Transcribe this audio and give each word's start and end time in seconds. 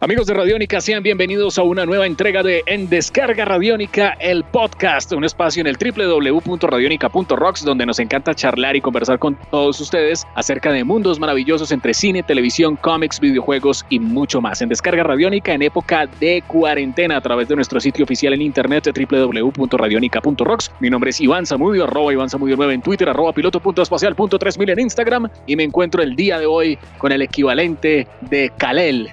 Amigos 0.00 0.28
de 0.28 0.34
Radiónica, 0.34 0.80
sean 0.80 1.02
bienvenidos 1.02 1.58
a 1.58 1.64
una 1.64 1.84
nueva 1.84 2.06
entrega 2.06 2.44
de 2.44 2.62
En 2.66 2.88
Descarga 2.88 3.44
Radiónica, 3.44 4.10
el 4.20 4.44
podcast, 4.44 5.12
un 5.12 5.24
espacio 5.24 5.60
en 5.60 5.66
el 5.66 5.76
www.radionica.rocks 5.76 7.64
donde 7.64 7.84
nos 7.84 7.98
encanta 7.98 8.32
charlar 8.32 8.76
y 8.76 8.80
conversar 8.80 9.18
con 9.18 9.36
todos 9.50 9.80
ustedes 9.80 10.24
acerca 10.36 10.70
de 10.70 10.84
mundos 10.84 11.18
maravillosos 11.18 11.72
entre 11.72 11.94
cine, 11.94 12.22
televisión, 12.22 12.76
cómics, 12.76 13.18
videojuegos 13.18 13.84
y 13.88 13.98
mucho 13.98 14.40
más. 14.40 14.62
En 14.62 14.68
Descarga 14.68 15.02
Radiónica 15.02 15.52
en 15.52 15.62
época 15.62 16.06
de 16.20 16.44
cuarentena 16.46 17.16
a 17.16 17.20
través 17.20 17.48
de 17.48 17.56
nuestro 17.56 17.80
sitio 17.80 18.04
oficial 18.04 18.34
en 18.34 18.42
internet 18.42 18.88
www.radionica.rocks. 18.96 20.70
Mi 20.78 20.90
nombre 20.90 21.10
es 21.10 21.20
Iván 21.20 21.44
Zamudio, 21.44 21.82
arroba 21.82 22.12
Iván 22.12 22.30
Zamudio 22.30 22.54
9 22.56 22.74
en 22.74 22.82
Twitter, 22.82 23.08
arroba 23.08 23.32
piloto.espacial.3000 23.32 24.70
en 24.70 24.78
Instagram 24.78 25.28
y 25.48 25.56
me 25.56 25.64
encuentro 25.64 26.04
el 26.04 26.14
día 26.14 26.38
de 26.38 26.46
hoy 26.46 26.78
con 26.98 27.10
el 27.10 27.20
equivalente 27.20 28.06
de 28.30 28.52
Kalel 28.56 29.10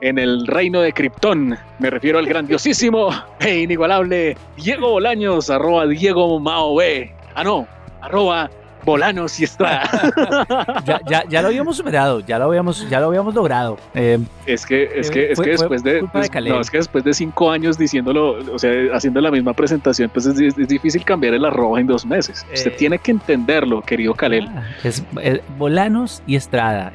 en 0.00 0.18
el 0.18 0.23
reino 0.46 0.80
de 0.80 0.92
Krypton. 0.92 1.56
Me 1.78 1.90
refiero 1.90 2.18
al 2.18 2.26
grandiosísimo 2.26 3.10
e 3.40 3.60
inigualable 3.60 4.36
Diego 4.56 4.90
Bolaños, 4.90 5.50
arroba 5.50 5.86
Diego 5.86 6.38
Mao 6.40 6.76
B. 6.76 7.12
Ah, 7.34 7.44
no, 7.44 7.66
arroba 8.00 8.50
Bolanos 8.84 9.38
y 9.40 9.44
Estrada. 9.44 9.82
ya, 10.84 11.00
ya, 11.06 11.24
ya, 11.28 11.42
lo 11.42 11.48
habíamos 11.48 11.76
superado, 11.76 12.20
ya 12.20 12.38
lo 12.38 12.46
habíamos, 12.46 12.88
ya 12.88 13.00
lo 13.00 13.06
habíamos 13.06 13.34
logrado. 13.34 13.78
Eh, 13.94 14.18
es 14.46 14.66
que, 14.66 14.84
es 14.94 15.10
que, 15.10 15.32
es 15.32 15.40
que 15.40 15.50
después 15.50 15.82
de, 15.82 16.02
no, 16.02 16.60
es 16.60 16.70
que 16.70 16.78
después 16.78 17.04
de 17.04 17.14
cinco 17.14 17.50
años 17.50 17.78
diciéndolo, 17.78 18.38
o 18.52 18.58
sea, 18.58 18.70
haciendo 18.94 19.20
la 19.20 19.30
misma 19.30 19.54
presentación, 19.54 20.10
pues 20.12 20.26
es, 20.26 20.56
difícil 20.56 21.04
cambiar 21.04 21.34
el 21.34 21.44
arroba 21.44 21.80
en 21.80 21.86
dos 21.86 22.04
meses. 22.04 22.46
Usted 22.52 22.72
eh, 22.72 22.76
tiene 22.76 22.98
que 22.98 23.10
entenderlo, 23.10 23.82
querido 23.82 24.14
Kalel. 24.14 24.48
Ah, 24.48 24.64
es, 24.82 25.02
eh, 25.20 25.40
Bolanos 25.58 26.22
y 26.26 26.36
Estrada. 26.36 26.92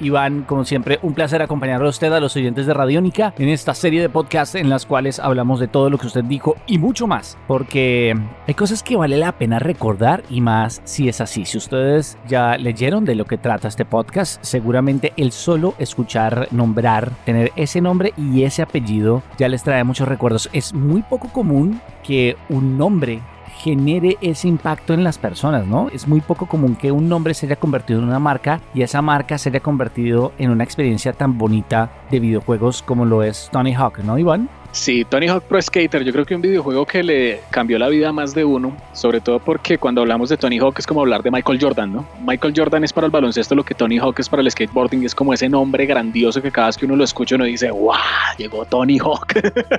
Iván, 0.00 0.42
como 0.42 0.64
siempre, 0.64 0.98
un 1.02 1.14
placer 1.14 1.42
acompañarlo 1.42 1.86
a 1.86 1.90
usted, 1.90 2.12
a 2.12 2.20
los 2.20 2.36
oyentes 2.36 2.66
de 2.66 2.74
Radiónica, 2.74 3.34
en 3.38 3.48
esta 3.48 3.74
serie 3.74 4.00
de 4.00 4.08
podcasts 4.08 4.54
en 4.54 4.68
las 4.68 4.86
cuales 4.86 5.18
hablamos 5.18 5.60
de 5.60 5.68
todo 5.68 5.90
lo 5.90 5.98
que 5.98 6.06
usted 6.06 6.24
dijo 6.24 6.56
y 6.66 6.78
mucho 6.78 7.06
más, 7.06 7.36
porque 7.46 8.14
hay 8.46 8.54
cosas 8.54 8.82
que 8.82 8.96
vale 8.96 9.16
la 9.16 9.32
pena 9.32 9.58
recordar 9.58 10.22
y 10.30 10.40
más 10.40 10.80
si 10.84 10.93
es 11.00 11.20
así. 11.20 11.44
Si 11.44 11.58
ustedes 11.58 12.16
ya 12.26 12.56
leyeron 12.56 13.04
de 13.04 13.14
lo 13.14 13.24
que 13.24 13.38
trata 13.38 13.68
este 13.68 13.84
podcast, 13.84 14.42
seguramente 14.42 15.12
el 15.16 15.32
solo 15.32 15.74
escuchar 15.78 16.48
nombrar, 16.50 17.10
tener 17.24 17.52
ese 17.56 17.80
nombre 17.80 18.12
y 18.16 18.44
ese 18.44 18.62
apellido 18.62 19.22
ya 19.38 19.48
les 19.48 19.62
trae 19.62 19.84
muchos 19.84 20.08
recuerdos. 20.08 20.48
Es 20.52 20.72
muy 20.72 21.02
poco 21.02 21.28
común 21.28 21.80
que 22.02 22.36
un 22.48 22.78
nombre 22.78 23.20
genere 23.58 24.16
ese 24.20 24.48
impacto 24.48 24.94
en 24.94 25.04
las 25.04 25.18
personas, 25.18 25.66
¿no? 25.66 25.88
Es 25.88 26.08
muy 26.08 26.20
poco 26.20 26.46
común 26.46 26.76
que 26.76 26.92
un 26.92 27.08
nombre 27.08 27.34
se 27.34 27.46
haya 27.46 27.56
convertido 27.56 28.00
en 28.00 28.06
una 28.06 28.18
marca 28.18 28.60
y 28.74 28.82
esa 28.82 29.00
marca 29.00 29.38
se 29.38 29.48
haya 29.48 29.60
convertido 29.60 30.32
en 30.38 30.50
una 30.50 30.64
experiencia 30.64 31.12
tan 31.12 31.38
bonita 31.38 31.90
de 32.10 32.20
videojuegos 32.20 32.82
como 32.82 33.04
lo 33.04 33.22
es 33.22 33.48
Tony 33.52 33.74
Hawk, 33.74 33.98
¿no, 33.98 34.18
Iván? 34.18 34.48
Sí, 34.74 35.04
Tony 35.04 35.28
Hawk 35.28 35.44
Pro 35.44 35.62
Skater, 35.62 36.02
yo 36.02 36.12
creo 36.12 36.26
que 36.26 36.34
un 36.34 36.42
videojuego 36.42 36.84
que 36.84 37.04
le 37.04 37.40
cambió 37.50 37.78
la 37.78 37.88
vida 37.88 38.08
a 38.08 38.12
más 38.12 38.34
de 38.34 38.44
uno, 38.44 38.76
sobre 38.92 39.20
todo 39.20 39.38
porque 39.38 39.78
cuando 39.78 40.00
hablamos 40.00 40.30
de 40.30 40.36
Tony 40.36 40.58
Hawk 40.58 40.74
es 40.80 40.86
como 40.86 41.00
hablar 41.00 41.22
de 41.22 41.30
Michael 41.30 41.60
Jordan, 41.62 41.92
¿no? 41.92 42.04
Michael 42.26 42.52
Jordan 42.56 42.82
es 42.82 42.92
para 42.92 43.06
el 43.06 43.12
baloncesto 43.12 43.54
lo 43.54 43.62
que 43.62 43.72
Tony 43.72 43.98
Hawk 43.98 44.18
es 44.18 44.28
para 44.28 44.42
el 44.42 44.50
skateboarding, 44.50 45.04
es 45.04 45.14
como 45.14 45.32
ese 45.32 45.48
nombre 45.48 45.86
grandioso 45.86 46.42
que 46.42 46.50
cada 46.50 46.66
vez 46.66 46.76
que 46.76 46.86
uno 46.86 46.96
lo 46.96 47.04
escucha 47.04 47.36
uno 47.36 47.44
dice, 47.44 47.70
¡wow! 47.70 47.94
Llegó 48.36 48.64
Tony 48.64 48.98
Hawk. 48.98 49.34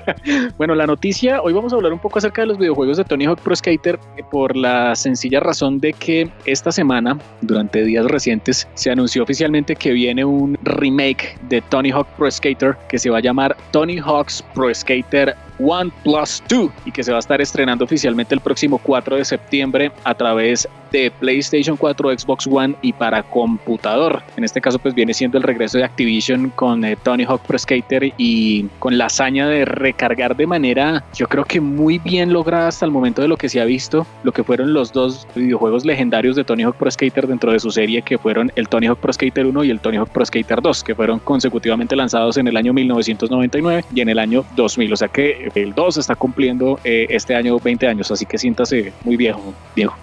bueno, 0.58 0.74
la 0.76 0.88
noticia, 0.88 1.42
hoy 1.42 1.52
vamos 1.52 1.74
a 1.74 1.76
hablar 1.76 1.92
un 1.92 2.00
poco 2.00 2.20
acerca 2.20 2.44
de 2.44 2.48
los 2.48 2.58
videojuegos 2.58 2.96
de 2.96 3.04
Tony 3.04 3.26
Hawk 3.26 3.42
Pro 3.42 3.54
Skater 3.54 4.00
eh, 4.16 4.24
por 4.32 4.56
la 4.56 4.96
sencilla 4.96 5.42
razón 5.42 5.82
de 5.82 5.92
que 5.92 6.32
esta 6.46 6.72
semana, 6.72 7.20
durante 7.42 7.84
días 7.84 8.06
recientes, 8.06 8.66
se 8.76 8.92
anunció 8.92 9.24
oficialmente 9.24 9.76
que 9.76 9.92
viene 9.92 10.24
un 10.24 10.58
remake 10.64 11.38
de 11.50 11.60
Tony 11.64 11.92
Hawk 11.92 12.08
Pro 12.18 12.32
Skater 12.32 12.78
que 12.88 12.98
se 12.98 13.10
va 13.10 13.18
a 13.18 13.22
llamar 13.22 13.58
Tony 13.72 14.00
Hawk's 14.00 14.42
Pro 14.54 14.74
Skater 14.74 14.85
Skater 14.86 15.34
One 15.60 15.92
Plus 16.04 16.44
2 16.50 16.70
y 16.86 16.92
que 16.92 17.04
se 17.04 17.12
va 17.12 17.18
a 17.18 17.20
estar 17.20 17.42
estrenando 17.42 17.86
oficialmente 17.86 18.36
el 18.36 18.42
próximo 18.42 18.78
4 18.78 19.18
de 19.18 19.26
septiembre 19.26 19.92
a 20.04 20.14
través 20.14 20.68
de 20.92 21.12
PlayStation 21.12 21.76
4, 21.76 22.18
Xbox 22.18 22.48
One 22.48 22.76
y 22.82 22.94
para 22.94 23.24
computador. 23.24 24.24
En 24.38 24.44
este 24.44 24.62
caso 24.62 24.80
pues 24.80 24.94
viene 24.94 25.14
siendo 25.14 25.38
el 25.38 25.44
regreso 25.44 25.78
de 25.78 25.84
Activision 25.84 26.52
con 26.52 26.86
eh, 26.86 26.96
Tony 27.04 27.24
Hawk 27.26 27.42
Pro 27.42 27.58
Skater 27.58 28.14
y 28.18 28.66
con 28.80 28.98
la 28.98 29.08
hazaña 29.08 29.48
de 29.48 29.66
recargar 29.66 30.36
de 30.36 30.48
manera 30.48 31.04
yo 31.14 31.28
creo 31.28 31.44
que 31.44 31.60
muy 31.60 32.00
bien 32.00 32.32
lograda 32.32 32.68
hasta 32.70 32.86
el 32.86 32.92
momento 32.92 33.22
de 33.22 33.28
lo 33.28 33.38
que 33.38 33.50
se 33.50 33.60
ha 33.60 33.66
visto, 33.66 34.06
lo 34.24 34.32
que 34.32 34.44
fueron 34.44 34.74
los 34.74 34.94
dos 34.94 35.28
videojuegos 35.36 35.86
legendarios 35.86 36.36
de 36.36 36.44
Tony 36.44 36.64
Hawk 36.64 36.76
Pro 36.76 36.90
Skater 36.90 37.28
dentro 37.28 37.52
de 37.52 37.60
su 37.60 37.72
serie 37.72 38.02
que 38.02 38.18
fueron 38.18 38.52
el 38.56 38.68
Tony 38.68 38.88
Hawk 38.88 39.00
Pro 39.00 39.14
Skater 39.14 39.46
1 39.46 39.64
y 39.66 39.72
el 39.72 39.80
Tony 39.80 39.98
Hawk 39.98 40.10
Pro 40.10 40.26
Skater 40.26 40.62
2 40.62 40.84
que 40.84 40.96
fueron 40.96 41.20
consecutivamente 41.20 41.96
lanzados 41.96 42.38
en 42.38 42.48
el 42.48 42.58
año 42.58 42.74
1999 42.74 43.86
y 43.94 44.02
en 44.02 44.10
el 44.10 44.20
año 44.20 44.46
2000, 44.56 44.94
o 44.94 44.98
sea 44.98 45.08
que 45.08 45.45
el 45.54 45.74
2 45.74 45.98
está 45.98 46.16
cumpliendo 46.16 46.80
eh, 46.84 47.08
este 47.10 47.36
año 47.36 47.60
20 47.60 47.88
años, 47.88 48.12
así 48.12 48.26
que 48.26 48.38
siéntase 48.38 48.94
muy 49.04 49.16
viejo, 49.18 49.54
viejo. 49.76 49.96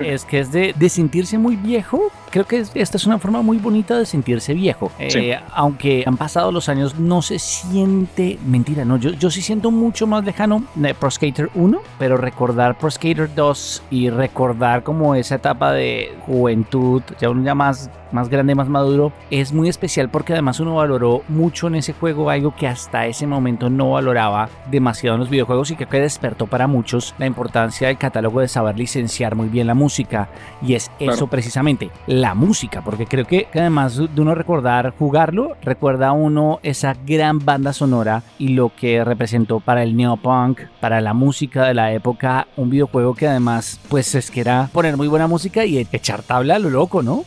Es 0.00 0.24
que 0.24 0.40
es, 0.40 0.52
de, 0.52 0.88
sentirse 0.88 1.38
muy 1.38 1.56
viejo. 1.56 2.10
Creo 2.30 2.44
que 2.46 2.64
esta 2.74 2.96
es 2.96 3.06
una 3.06 3.18
forma 3.18 3.42
muy 3.42 3.58
bonita 3.58 3.98
de 3.98 4.06
sentirse 4.06 4.54
viejo. 4.54 4.90
Eh, 4.98 5.38
aunque 5.52 6.04
han 6.06 6.16
pasado 6.16 6.52
los 6.52 6.68
años, 6.68 6.98
no 6.98 7.22
se 7.22 7.38
siente 7.38 8.38
mentira. 8.46 8.84
No, 8.84 8.96
yo, 8.96 9.10
yo 9.10 9.30
sí 9.30 9.42
siento 9.42 9.70
mucho 9.70 10.06
más 10.06 10.24
lejano 10.24 10.64
de 10.74 10.94
Pro 10.94 11.10
Skater 11.10 11.50
1, 11.54 11.80
pero 11.98 12.16
recordar 12.16 12.78
Pro 12.78 12.90
Skater 12.90 13.34
2 13.34 13.82
y 13.90 14.10
recordar 14.10 14.82
como 14.82 15.14
esa 15.14 15.36
etapa 15.36 15.72
de 15.72 16.16
juventud, 16.26 17.02
ya 17.20 17.30
uno 17.30 17.42
ya 17.44 17.54
más, 17.54 17.90
más 18.12 18.28
grande, 18.28 18.54
más 18.54 18.68
maduro, 18.68 19.12
es 19.30 19.52
muy 19.52 19.68
especial 19.68 20.08
porque 20.08 20.32
además 20.32 20.60
uno 20.60 20.76
valoró 20.76 21.22
mucho 21.28 21.66
en 21.68 21.76
ese 21.76 21.92
juego 21.92 22.30
algo 22.30 22.54
que 22.54 22.66
hasta 22.66 23.06
ese 23.06 23.26
momento 23.26 23.70
no 23.70 23.92
valoraba 23.92 24.48
demasiado 24.70 25.14
en 25.16 25.20
los 25.20 25.30
videojuegos 25.30 25.70
y 25.70 25.76
que 25.76 25.86
despertó 26.00 26.46
para 26.46 26.66
muchos 26.66 27.14
la 27.18 27.26
importancia 27.26 27.88
del 27.88 27.98
catálogo 27.98 28.40
de 28.40 28.48
saber 28.48 28.78
licenciar 28.78 29.27
muy 29.34 29.48
bien 29.48 29.66
la 29.66 29.74
música 29.74 30.28
y 30.62 30.74
es 30.74 30.90
eso 30.98 31.26
precisamente, 31.26 31.90
la 32.06 32.34
música, 32.34 32.82
porque 32.82 33.06
creo 33.06 33.24
que 33.24 33.48
además 33.52 33.96
de 33.96 34.20
uno 34.20 34.34
recordar 34.34 34.94
jugarlo, 34.98 35.56
recuerda 35.62 36.12
uno 36.12 36.60
esa 36.62 36.94
gran 37.06 37.38
banda 37.38 37.72
sonora 37.72 38.22
y 38.38 38.48
lo 38.48 38.72
que 38.74 39.04
representó 39.04 39.60
para 39.60 39.82
el 39.82 39.96
neopunk, 39.96 40.60
para 40.80 41.00
la 41.00 41.14
música 41.14 41.64
de 41.66 41.74
la 41.74 41.92
época, 41.92 42.46
un 42.56 42.70
videojuego 42.70 43.14
que 43.14 43.28
además 43.28 43.80
pues 43.88 44.14
es 44.14 44.30
que 44.30 44.40
era 44.40 44.68
poner 44.72 44.96
muy 44.96 45.08
buena 45.08 45.26
música 45.26 45.64
y 45.64 45.78
echar 45.78 46.22
tabla 46.22 46.56
a 46.56 46.58
lo 46.58 46.70
loco, 46.70 47.02
¿no? 47.02 47.24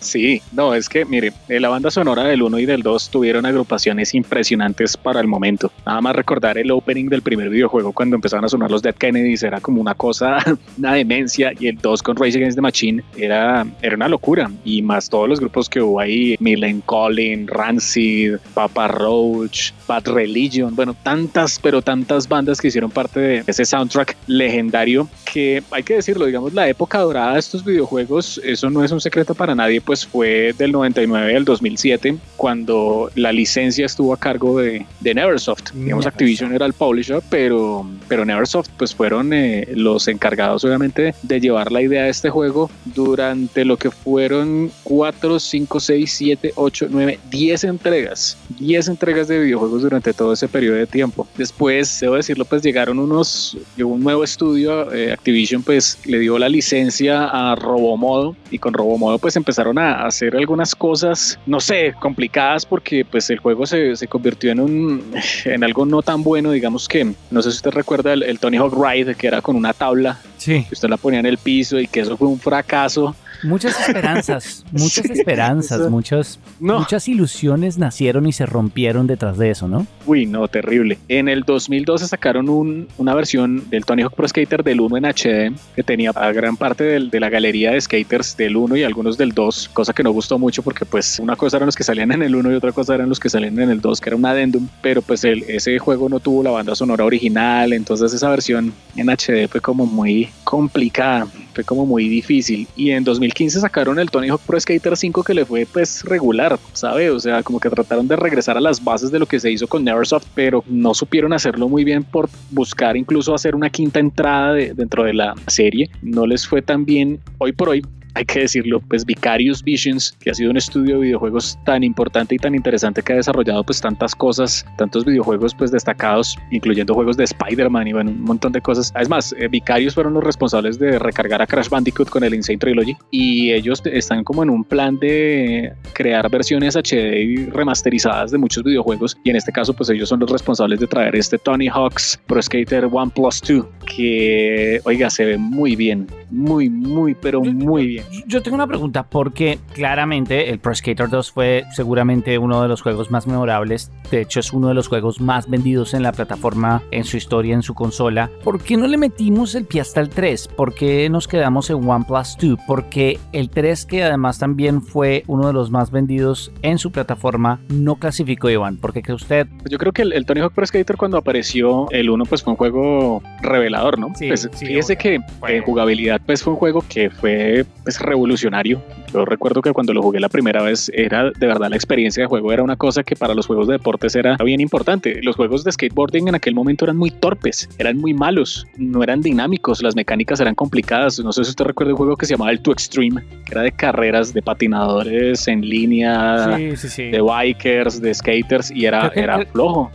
Sí, 0.00 0.42
no, 0.52 0.74
es 0.74 0.88
que, 0.88 1.04
mire, 1.04 1.32
eh, 1.48 1.60
la 1.60 1.68
banda 1.68 1.90
sonora 1.90 2.24
del 2.24 2.42
1 2.42 2.58
y 2.58 2.66
del 2.66 2.82
2 2.82 3.10
tuvieron 3.10 3.46
agrupaciones 3.46 4.14
impresionantes 4.14 4.96
para 4.96 5.20
el 5.20 5.26
momento. 5.26 5.70
Nada 5.86 6.00
más 6.00 6.16
recordar 6.16 6.58
el 6.58 6.70
opening 6.70 7.06
del 7.08 7.22
primer 7.22 7.48
videojuego 7.48 7.92
cuando 7.92 8.16
empezaron 8.16 8.44
a 8.44 8.48
sonar 8.48 8.70
los 8.70 8.82
Dead 8.82 8.94
Kennedys 8.94 9.42
era 9.42 9.60
como 9.60 9.80
una 9.80 9.94
cosa, 9.94 10.38
una 10.78 10.94
demencia, 10.94 11.52
y 11.58 11.68
el 11.68 11.76
2 11.76 12.02
con 12.02 12.16
Rage 12.16 12.36
Against 12.36 12.56
the 12.56 12.62
Machine 12.62 13.02
era, 13.16 13.66
era 13.80 13.96
una 13.96 14.08
locura. 14.08 14.50
Y 14.64 14.82
más 14.82 15.08
todos 15.08 15.28
los 15.28 15.40
grupos 15.40 15.68
que 15.68 15.80
hubo 15.80 16.00
ahí, 16.00 16.36
Millen 16.40 16.80
Collin, 16.82 17.46
Rancid, 17.46 18.36
Papa 18.54 18.88
Roach, 18.88 19.72
Bad 19.86 20.08
Religion, 20.08 20.74
bueno, 20.74 20.96
tantas, 21.02 21.58
pero 21.58 21.82
tantas 21.82 22.28
bandas 22.28 22.60
que 22.60 22.68
hicieron 22.68 22.90
parte 22.90 23.20
de 23.20 23.44
ese 23.46 23.64
soundtrack 23.64 24.16
legendario 24.26 25.08
que 25.32 25.62
hay 25.70 25.82
que 25.82 25.94
decirlo, 25.94 26.26
digamos, 26.26 26.52
la 26.52 26.68
época 26.68 26.98
dorada 26.98 27.34
de 27.34 27.38
estos 27.38 27.64
videojuegos, 27.64 28.40
eso 28.44 28.70
no 28.70 28.84
es 28.84 28.92
un 28.92 29.00
secreto 29.00 29.34
para 29.34 29.54
nadie 29.62 29.80
pues 29.80 30.06
fue 30.06 30.54
del 30.56 30.72
99 30.72 31.36
al 31.36 31.44
2007, 31.44 32.16
cuando 32.42 33.08
la 33.14 33.30
licencia 33.30 33.86
estuvo 33.86 34.12
a 34.12 34.16
cargo 34.16 34.58
de, 34.58 34.84
de 34.98 35.14
Neversoft. 35.14 35.70
Digamos, 35.74 36.06
Activision 36.06 36.52
era 36.52 36.66
el 36.66 36.72
publisher, 36.72 37.22
pero, 37.30 37.88
pero 38.08 38.24
Neversoft 38.24 38.68
pues 38.76 38.92
fueron 38.92 39.32
eh, 39.32 39.68
los 39.76 40.08
encargados 40.08 40.64
obviamente 40.64 41.14
de 41.22 41.40
llevar 41.40 41.70
la 41.70 41.82
idea 41.82 42.02
de 42.02 42.10
este 42.10 42.30
juego 42.30 42.68
durante 42.84 43.64
lo 43.64 43.76
que 43.76 43.92
fueron 43.92 44.72
4, 44.82 45.38
5, 45.38 45.78
6, 45.78 46.12
7, 46.12 46.52
8, 46.56 46.86
9, 46.90 47.20
10 47.30 47.62
entregas. 47.62 48.36
10 48.58 48.88
entregas 48.88 49.28
de 49.28 49.38
videojuegos 49.38 49.82
durante 49.82 50.12
todo 50.12 50.32
ese 50.32 50.48
periodo 50.48 50.78
de 50.78 50.88
tiempo. 50.88 51.28
Después, 51.36 52.00
debo 52.00 52.16
decirlo, 52.16 52.44
pues 52.44 52.62
llegaron 52.62 52.98
unos, 52.98 53.56
llegó 53.76 53.90
un 53.90 54.02
nuevo 54.02 54.24
estudio, 54.24 54.92
eh, 54.92 55.12
Activision 55.12 55.62
pues 55.62 55.96
le 56.06 56.18
dio 56.18 56.36
la 56.40 56.48
licencia 56.48 57.28
a 57.28 57.54
Robomodo 57.54 58.34
y 58.50 58.58
con 58.58 58.74
Robomodo 58.74 59.20
pues 59.20 59.36
empezaron 59.36 59.78
a 59.78 60.04
hacer 60.06 60.36
algunas 60.36 60.74
cosas, 60.74 61.38
no 61.46 61.60
sé, 61.60 61.94
complicadas 62.00 62.31
porque 62.68 63.04
pues 63.04 63.30
el 63.30 63.38
juego 63.38 63.66
se, 63.66 63.94
se 63.96 64.08
convirtió 64.08 64.50
en 64.52 64.60
un 64.60 65.14
en 65.44 65.62
algo 65.64 65.84
no 65.86 66.02
tan 66.02 66.22
bueno, 66.22 66.50
digamos 66.50 66.88
que, 66.88 67.14
no 67.30 67.42
sé 67.42 67.50
si 67.50 67.56
usted 67.56 67.70
recuerda 67.70 68.12
el, 68.12 68.38
Tony 68.38 68.56
Hawk 68.56 68.74
Ride 68.74 69.14
que 69.14 69.26
era 69.26 69.40
con 69.40 69.56
una 69.56 69.72
tabla, 69.72 70.18
sí. 70.38 70.64
que 70.64 70.74
usted 70.74 70.88
la 70.88 70.96
ponía 70.96 71.20
en 71.20 71.26
el 71.26 71.38
piso 71.38 71.78
y 71.78 71.86
que 71.86 72.00
eso 72.00 72.16
fue 72.16 72.28
un 72.28 72.40
fracaso 72.40 73.14
Muchas 73.42 73.78
esperanzas, 73.80 74.64
muchas 74.72 75.04
esperanzas, 75.10 75.90
muchas, 75.90 76.38
muchas 76.60 77.08
ilusiones 77.08 77.78
nacieron 77.78 78.26
y 78.26 78.32
se 78.32 78.46
rompieron 78.46 79.06
detrás 79.06 79.38
de 79.38 79.50
eso, 79.50 79.68
¿no? 79.68 79.86
Uy, 80.06 80.26
no, 80.26 80.46
terrible. 80.48 80.98
En 81.08 81.28
el 81.28 81.42
2012 81.42 82.08
sacaron 82.08 82.48
una 82.96 83.14
versión 83.14 83.68
del 83.70 83.84
Tony 83.84 84.02
Hawk 84.02 84.14
Pro 84.14 84.28
Skater 84.28 84.62
del 84.62 84.80
1 84.80 84.96
en 84.96 85.04
HD 85.04 85.52
que 85.74 85.82
tenía 85.82 86.10
a 86.10 86.32
gran 86.32 86.56
parte 86.56 86.84
de 86.84 87.20
la 87.20 87.28
galería 87.28 87.72
de 87.72 87.80
skaters 87.80 88.36
del 88.36 88.56
1 88.56 88.76
y 88.76 88.82
algunos 88.82 89.18
del 89.18 89.32
2, 89.32 89.70
cosa 89.72 89.92
que 89.92 90.02
no 90.02 90.10
gustó 90.10 90.38
mucho 90.38 90.62
porque 90.62 90.84
pues 90.84 91.18
una 91.18 91.36
cosa 91.36 91.56
eran 91.56 91.66
los 91.66 91.76
que 91.76 91.84
salían 91.84 92.12
en 92.12 92.22
el 92.22 92.34
1 92.34 92.52
y 92.52 92.54
otra 92.54 92.72
cosa 92.72 92.94
eran 92.94 93.08
los 93.08 93.20
que 93.20 93.28
salían 93.28 93.58
en 93.58 93.70
el 93.70 93.80
2, 93.80 94.00
que 94.00 94.10
era 94.10 94.16
un 94.16 94.24
addendum, 94.24 94.68
pero 94.80 95.02
pues 95.02 95.24
el, 95.24 95.42
ese 95.44 95.78
juego 95.78 96.08
no 96.08 96.20
tuvo 96.20 96.42
la 96.42 96.50
banda 96.50 96.74
sonora 96.74 97.04
original, 97.04 97.72
entonces 97.72 98.12
esa 98.12 98.28
versión 98.30 98.72
en 98.96 99.08
HD 99.08 99.48
fue 99.48 99.60
como 99.60 99.86
muy 99.86 100.28
complicada, 100.44 101.26
fue 101.52 101.64
como 101.64 101.86
muy 101.86 102.08
difícil. 102.08 102.66
Y 102.76 102.90
en 102.90 103.04
2015 103.04 103.60
sacaron 103.60 103.98
el 103.98 104.10
Tony 104.10 104.28
Hawk 104.28 104.42
Pro 104.46 104.58
Skater 104.58 104.96
5 104.96 105.22
que 105.22 105.34
le 105.34 105.44
fue 105.44 105.66
pues 105.66 106.04
regular, 106.04 106.58
¿sabe? 106.72 107.10
O 107.10 107.20
sea, 107.20 107.42
como 107.42 107.60
que 107.60 107.70
trataron 107.70 108.08
de 108.08 108.16
regresar 108.16 108.56
a 108.56 108.60
las 108.60 108.82
bases 108.82 109.10
de 109.10 109.18
lo 109.18 109.26
que 109.26 109.40
se 109.40 109.50
hizo 109.50 109.66
con 109.66 109.84
Neversoft, 109.84 110.26
pero 110.34 110.64
no 110.66 110.94
supieron 110.94 111.32
hacerlo 111.32 111.68
muy 111.68 111.84
bien 111.84 112.04
por 112.04 112.28
buscar 112.50 112.96
incluso 112.96 113.34
hacer 113.34 113.54
una 113.54 113.70
quinta 113.70 114.00
entrada 114.00 114.54
dentro 114.54 115.04
de 115.04 115.14
la 115.14 115.34
serie. 115.46 115.90
No 116.02 116.26
les 116.26 116.46
fue 116.46 116.62
tan 116.62 116.84
bien 116.84 117.20
hoy 117.38 117.52
por 117.52 117.68
hoy 117.68 117.82
hay 118.14 118.24
que 118.24 118.40
decirlo, 118.40 118.80
pues 118.80 119.04
Vicarious 119.04 119.62
Visions, 119.62 120.16
que 120.20 120.30
ha 120.30 120.34
sido 120.34 120.50
un 120.50 120.56
estudio 120.56 120.96
de 120.96 121.02
videojuegos 121.02 121.58
tan 121.64 121.82
importante 121.82 122.34
y 122.34 122.38
tan 122.38 122.54
interesante 122.54 123.02
que 123.02 123.12
ha 123.12 123.16
desarrollado 123.16 123.64
pues 123.64 123.80
tantas 123.80 124.14
cosas, 124.14 124.66
tantos 124.76 125.04
videojuegos 125.04 125.54
pues 125.54 125.70
destacados, 125.70 126.36
incluyendo 126.50 126.94
juegos 126.94 127.16
de 127.16 127.24
Spider-Man 127.24 127.88
y 127.88 127.92
bueno, 127.92 128.10
un 128.10 128.22
montón 128.22 128.52
de 128.52 128.60
cosas. 128.60 128.92
Además, 128.94 129.34
eh, 129.38 129.48
Vicarious 129.48 129.94
fueron 129.94 130.14
los 130.14 130.24
responsables 130.24 130.78
de 130.78 130.98
recargar 130.98 131.40
a 131.40 131.46
Crash 131.46 131.68
Bandicoot 131.68 132.10
con 132.10 132.24
el 132.24 132.34
Insane 132.34 132.58
Trilogy 132.58 132.96
y 133.10 133.52
ellos 133.52 133.82
están 133.84 134.24
como 134.24 134.42
en 134.42 134.50
un 134.50 134.64
plan 134.64 134.98
de 134.98 135.72
crear 135.92 136.28
versiones 136.30 136.76
HD 136.76 137.50
remasterizadas 137.52 138.30
de 138.30 138.38
muchos 138.38 138.62
videojuegos 138.62 139.16
y 139.24 139.30
en 139.30 139.36
este 139.36 139.52
caso 139.52 139.72
pues 139.72 139.88
ellos 139.90 140.08
son 140.08 140.20
los 140.20 140.30
responsables 140.30 140.80
de 140.80 140.86
traer 140.86 141.16
este 141.16 141.38
Tony 141.38 141.68
Hawk's 141.68 142.20
Pro 142.26 142.42
Skater 142.42 142.88
One 142.90 143.10
Plus 143.14 143.40
2 143.40 143.64
que 143.96 144.80
oiga 144.84 145.10
se 145.10 145.24
ve 145.24 145.38
muy 145.38 145.76
bien, 145.76 146.06
muy 146.30 146.68
muy 146.68 147.14
pero 147.14 147.42
muy 147.42 147.86
bien. 147.86 148.01
Yo 148.26 148.42
tengo 148.42 148.54
una 148.54 148.66
pregunta, 148.66 149.04
porque 149.04 149.58
claramente 149.74 150.50
el 150.50 150.58
Pro 150.58 150.74
Skater 150.74 151.08
2 151.08 151.32
fue 151.32 151.64
seguramente 151.74 152.38
uno 152.38 152.62
de 152.62 152.68
los 152.68 152.82
juegos 152.82 153.10
más 153.10 153.26
memorables. 153.26 153.90
De 154.10 154.20
hecho, 154.20 154.40
es 154.40 154.52
uno 154.52 154.68
de 154.68 154.74
los 154.74 154.88
juegos 154.88 155.20
más 155.20 155.48
vendidos 155.48 155.94
en 155.94 156.02
la 156.02 156.12
plataforma, 156.12 156.82
en 156.90 157.04
su 157.04 157.16
historia, 157.16 157.54
en 157.54 157.62
su 157.62 157.74
consola. 157.74 158.30
¿Por 158.44 158.62
qué 158.62 158.76
no 158.76 158.86
le 158.86 158.96
metimos 158.96 159.54
el 159.54 159.64
pie 159.64 159.80
hasta 159.80 160.00
el 160.00 160.08
3? 160.08 160.48
¿Por 160.48 160.74
qué 160.74 161.08
nos 161.08 161.28
quedamos 161.28 161.70
en 161.70 161.88
OnePlus 161.88 162.36
2? 162.40 162.58
Porque 162.66 163.18
el 163.32 163.50
3, 163.50 163.86
que 163.86 164.04
además 164.04 164.38
también 164.38 164.82
fue 164.82 165.24
uno 165.26 165.46
de 165.46 165.52
los 165.52 165.70
más 165.70 165.90
vendidos 165.90 166.52
en 166.62 166.78
su 166.78 166.92
plataforma, 166.92 167.60
no 167.68 167.96
clasificó, 167.96 168.50
Iván. 168.50 168.76
¿Por 168.76 168.92
qué 168.92 169.02
cree 169.02 169.16
usted? 169.16 169.46
Yo 169.68 169.78
creo 169.78 169.92
que 169.92 170.02
el, 170.02 170.26
Tony 170.26 170.40
Hawk 170.40 170.54
Pro 170.54 170.66
Skater 170.66 170.96
cuando 170.96 171.16
apareció, 171.16 171.88
el 171.90 172.10
1 172.10 172.24
pues 172.26 172.42
fue 172.42 172.52
un 172.52 172.56
juego 172.56 173.22
revelador, 173.40 173.98
¿no? 173.98 174.12
Sí, 174.14 174.28
pues, 174.28 174.48
fíjese 174.54 174.96
que 174.96 175.20
en 175.48 175.62
jugabilidad 175.62 176.20
pues 176.24 176.42
fue 176.42 176.52
un 176.52 176.58
juego 176.58 176.84
que 176.88 177.10
fue 177.10 177.64
pues, 177.98 178.08
revolucionario. 178.08 178.82
Yo 179.12 179.24
recuerdo 179.24 179.62
que 179.62 179.72
cuando 179.72 179.92
lo 179.92 180.02
jugué 180.02 180.20
la 180.20 180.28
primera 180.28 180.62
vez 180.62 180.90
era 180.94 181.30
de 181.30 181.46
verdad 181.46 181.68
la 181.70 181.76
experiencia 181.76 182.22
de 182.22 182.26
juego 182.26 182.52
era 182.52 182.62
una 182.62 182.76
cosa 182.76 183.02
que 183.02 183.16
para 183.16 183.34
los 183.34 183.46
juegos 183.46 183.66
de 183.66 183.74
deportes 183.74 184.14
era 184.14 184.36
bien 184.36 184.60
importante. 184.60 185.20
Los 185.22 185.36
juegos 185.36 185.64
de 185.64 185.72
skateboarding 185.72 186.28
en 186.28 186.34
aquel 186.34 186.54
momento 186.54 186.84
eran 186.84 186.96
muy 186.96 187.10
torpes, 187.10 187.68
eran 187.78 187.98
muy 187.98 188.14
malos, 188.14 188.66
no 188.76 189.02
eran 189.02 189.20
dinámicos, 189.20 189.82
las 189.82 189.96
mecánicas 189.96 190.40
eran 190.40 190.54
complicadas. 190.54 191.18
No 191.20 191.32
sé 191.32 191.44
si 191.44 191.50
usted 191.50 191.64
recuerda 191.64 191.92
un 191.92 191.98
juego 191.98 192.16
que 192.16 192.26
se 192.26 192.34
llamaba 192.34 192.50
el 192.50 192.60
To 192.60 192.72
Extreme, 192.72 193.22
que 193.44 193.52
era 193.52 193.62
de 193.62 193.72
carreras 193.72 194.32
de 194.32 194.42
patinadores 194.42 195.48
en 195.48 195.60
línea, 195.62 196.56
de 196.56 197.22
bikers, 197.22 198.00
de 198.00 198.14
skaters 198.14 198.70
y 198.70 198.86
era, 198.86 199.12
era 199.14 199.44
flojo. 199.46 199.90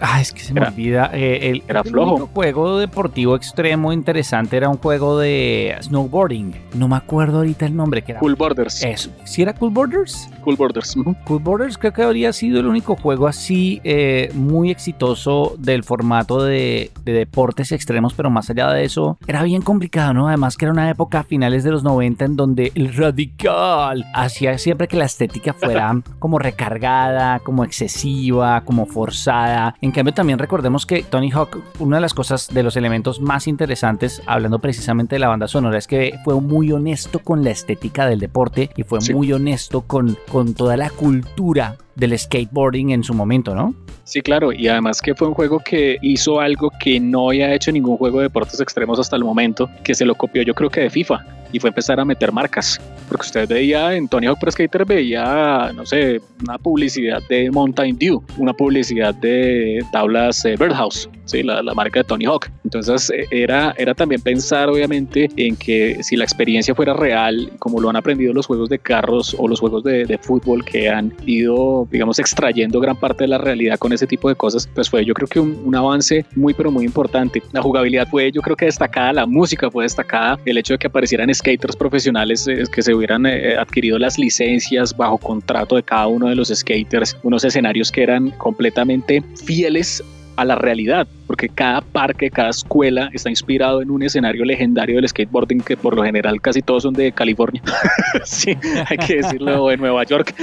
Ah, 0.00 0.20
es 0.20 0.32
que 0.32 0.40
se 0.40 0.54
me 0.54 0.62
olvida. 0.62 1.10
Eh, 1.12 1.50
el, 1.50 1.62
era 1.68 1.84
flojo. 1.84 2.28
juego 2.32 2.78
deportivo 2.78 3.36
extremo 3.36 3.92
interesante 3.92 4.56
era 4.56 4.68
un 4.68 4.78
juego 4.78 5.18
de 5.18 5.76
snowboarding. 5.82 6.54
No 6.74 6.88
me 6.88 6.96
acuerdo 6.96 7.38
ahorita 7.38 7.66
el 7.66 7.76
nombre. 7.76 8.02
Que 8.02 8.12
era. 8.12 8.20
Cool 8.20 8.34
Borders. 8.34 8.82
Eso. 8.82 9.10
¿Sí 9.24 9.42
era 9.42 9.54
Cool 9.54 9.70
Borders? 9.70 10.28
Cool 10.42 10.56
Borders. 10.56 10.96
Cool 11.24 11.42
Borders 11.42 11.78
creo 11.78 11.92
que 11.92 12.02
habría 12.02 12.32
sido 12.32 12.60
el 12.60 12.66
único 12.66 12.96
juego 12.96 13.26
así 13.26 13.80
eh, 13.84 14.30
muy 14.34 14.70
exitoso 14.70 15.54
del 15.58 15.84
formato 15.84 16.42
de, 16.42 16.90
deportes 17.04 17.72
extremos, 17.72 18.14
pero 18.14 18.30
más 18.30 18.50
allá 18.50 18.72
de 18.72 18.84
eso, 18.84 19.18
era 19.26 19.42
bien 19.42 19.62
complicado, 19.62 20.14
¿no? 20.14 20.28
Además 20.28 20.56
que 20.56 20.64
era 20.64 20.72
una 20.72 20.90
época 20.90 21.20
a 21.20 21.22
finales 21.24 21.64
de 21.64 21.70
los 21.70 21.82
90 21.82 22.24
en 22.24 22.36
donde 22.36 22.72
el 22.74 22.94
radical 22.94 24.06
hacía 24.14 24.56
siempre 24.58 24.88
que 24.88 24.96
la 24.96 25.04
estética 25.04 25.52
fuera 25.52 26.00
como 26.18 26.38
recargada, 26.38 27.40
como 27.40 27.64
excesiva, 27.64 28.62
como 28.62 28.86
forzada. 28.86 29.74
En 29.80 29.89
cambio, 29.92 30.14
también 30.14 30.38
recordemos 30.38 30.86
que 30.86 31.02
Tony 31.02 31.30
Hawk, 31.30 31.58
una 31.78 31.96
de 31.96 32.02
las 32.02 32.14
cosas, 32.14 32.48
de 32.48 32.62
los 32.62 32.76
elementos 32.76 33.20
más 33.20 33.46
interesantes, 33.46 34.22
hablando 34.26 34.58
precisamente 34.58 35.16
de 35.16 35.20
la 35.20 35.28
banda 35.28 35.48
sonora, 35.48 35.78
es 35.78 35.86
que 35.86 36.18
fue 36.24 36.40
muy 36.40 36.72
honesto 36.72 37.20
con 37.20 37.44
la 37.44 37.50
estética 37.50 38.06
del 38.06 38.20
deporte 38.20 38.70
y 38.76 38.82
fue 38.82 38.98
muy 39.12 39.32
honesto 39.32 39.82
con, 39.82 40.16
con 40.30 40.54
toda 40.54 40.76
la 40.76 40.90
cultura 40.90 41.76
del 42.00 42.18
skateboarding 42.18 42.90
en 42.90 43.04
su 43.04 43.14
momento, 43.14 43.54
¿no? 43.54 43.74
Sí, 44.04 44.22
claro, 44.22 44.52
y 44.52 44.66
además 44.66 45.00
que 45.00 45.14
fue 45.14 45.28
un 45.28 45.34
juego 45.34 45.60
que 45.60 45.98
hizo 46.02 46.40
algo 46.40 46.72
que 46.80 46.98
no 46.98 47.28
había 47.28 47.54
hecho 47.54 47.70
ningún 47.70 47.96
juego 47.96 48.18
de 48.18 48.24
deportes 48.24 48.60
extremos 48.60 48.98
hasta 48.98 49.14
el 49.14 49.22
momento, 49.22 49.70
que 49.84 49.94
se 49.94 50.04
lo 50.04 50.16
copió 50.16 50.42
yo 50.42 50.52
creo 50.52 50.68
que 50.68 50.80
de 50.80 50.90
FIFA, 50.90 51.24
y 51.52 51.60
fue 51.60 51.68
empezar 51.68 52.00
a 52.00 52.04
meter 52.04 52.32
marcas, 52.32 52.80
porque 53.08 53.26
usted 53.26 53.48
veía 53.48 53.94
en 53.94 54.08
Tony 54.08 54.26
Hawk 54.26 54.38
Pro 54.40 54.50
Skater, 54.50 54.84
veía, 54.84 55.72
no 55.74 55.84
sé, 55.84 56.20
una 56.42 56.58
publicidad 56.58 57.22
de 57.28 57.50
Mountain 57.50 57.98
Dew, 57.98 58.22
una 58.38 58.52
publicidad 58.52 59.14
de 59.14 59.84
tablas 59.92 60.44
eh, 60.44 60.56
Birdhouse, 60.58 61.08
¿sí? 61.24 61.42
La, 61.42 61.62
la, 61.62 61.74
marca 61.74 62.00
de 62.00 62.04
Tony 62.04 62.24
Hawk. 62.26 62.50
Entonces 62.64 63.10
eh, 63.10 63.26
era, 63.30 63.74
era 63.78 63.94
también 63.94 64.20
pensar 64.20 64.68
obviamente 64.68 65.28
en 65.36 65.56
que 65.56 66.02
si 66.02 66.16
la 66.16 66.24
experiencia 66.24 66.74
fuera 66.74 66.94
real, 66.94 67.50
como 67.58 67.80
lo 67.80 67.90
han 67.90 67.96
aprendido 67.96 68.32
los 68.32 68.46
juegos 68.46 68.68
de 68.68 68.78
carros 68.78 69.34
o 69.38 69.48
los 69.48 69.60
juegos 69.60 69.82
de, 69.84 70.04
de 70.04 70.18
fútbol 70.18 70.64
que 70.64 70.88
han 70.88 71.14
ido 71.26 71.86
digamos, 71.90 72.18
extrayendo 72.18 72.80
gran 72.80 72.96
parte 72.96 73.24
de 73.24 73.28
la 73.28 73.38
realidad 73.38 73.78
con 73.78 73.92
ese 73.92 74.06
tipo 74.06 74.28
de 74.28 74.34
cosas, 74.34 74.68
pues 74.74 74.88
fue 74.88 75.04
yo 75.04 75.14
creo 75.14 75.28
que 75.28 75.40
un, 75.40 75.74
avance 75.74 76.24
muy, 76.34 76.52
pero 76.52 76.70
muy 76.70 76.84
importante. 76.84 77.42
La 77.52 77.62
jugabilidad 77.62 78.08
fue 78.08 78.30
yo 78.32 78.42
creo 78.42 78.56
que 78.56 78.66
destacada, 78.66 79.12
la 79.12 79.26
música 79.26 79.70
fue 79.70 79.84
destacada, 79.84 80.38
el 80.44 80.58
hecho 80.58 80.74
de 80.74 80.78
que 80.78 80.86
aparecieran 80.88 81.32
skaters 81.32 81.76
profesionales, 81.76 82.46
eh, 82.48 82.64
que 82.72 82.82
se 82.82 82.94
hubieran 82.94 83.24
eh, 83.26 83.56
adquirido 83.56 83.98
las 83.98 84.18
licencias 84.18 84.96
bajo 84.96 85.18
contrato 85.18 85.76
de 85.76 85.82
cada 85.82 86.06
uno 86.06 86.28
de 86.28 86.34
los 86.34 86.48
skaters, 86.48 87.16
unos 87.22 87.44
escenarios 87.44 87.90
que 87.90 88.02
eran 88.02 88.30
completamente 88.32 89.22
fieles 89.44 90.02
a 90.40 90.44
la 90.44 90.54
realidad 90.54 91.06
porque 91.30 91.48
cada 91.48 91.80
parque, 91.80 92.28
cada 92.28 92.50
escuela 92.50 93.08
está 93.12 93.30
inspirado 93.30 93.82
en 93.82 93.92
un 93.92 94.02
escenario 94.02 94.44
legendario 94.44 94.96
del 94.96 95.08
skateboarding 95.08 95.60
que 95.60 95.76
por 95.76 95.94
lo 95.94 96.02
general 96.02 96.40
casi 96.40 96.60
todos 96.60 96.82
son 96.82 96.92
de 96.92 97.12
California. 97.12 97.62
sí, 98.24 98.56
hay 98.88 98.96
que 98.96 99.18
decirlo, 99.18 99.68
de 99.68 99.76
Nueva 99.76 100.02
York. 100.02 100.34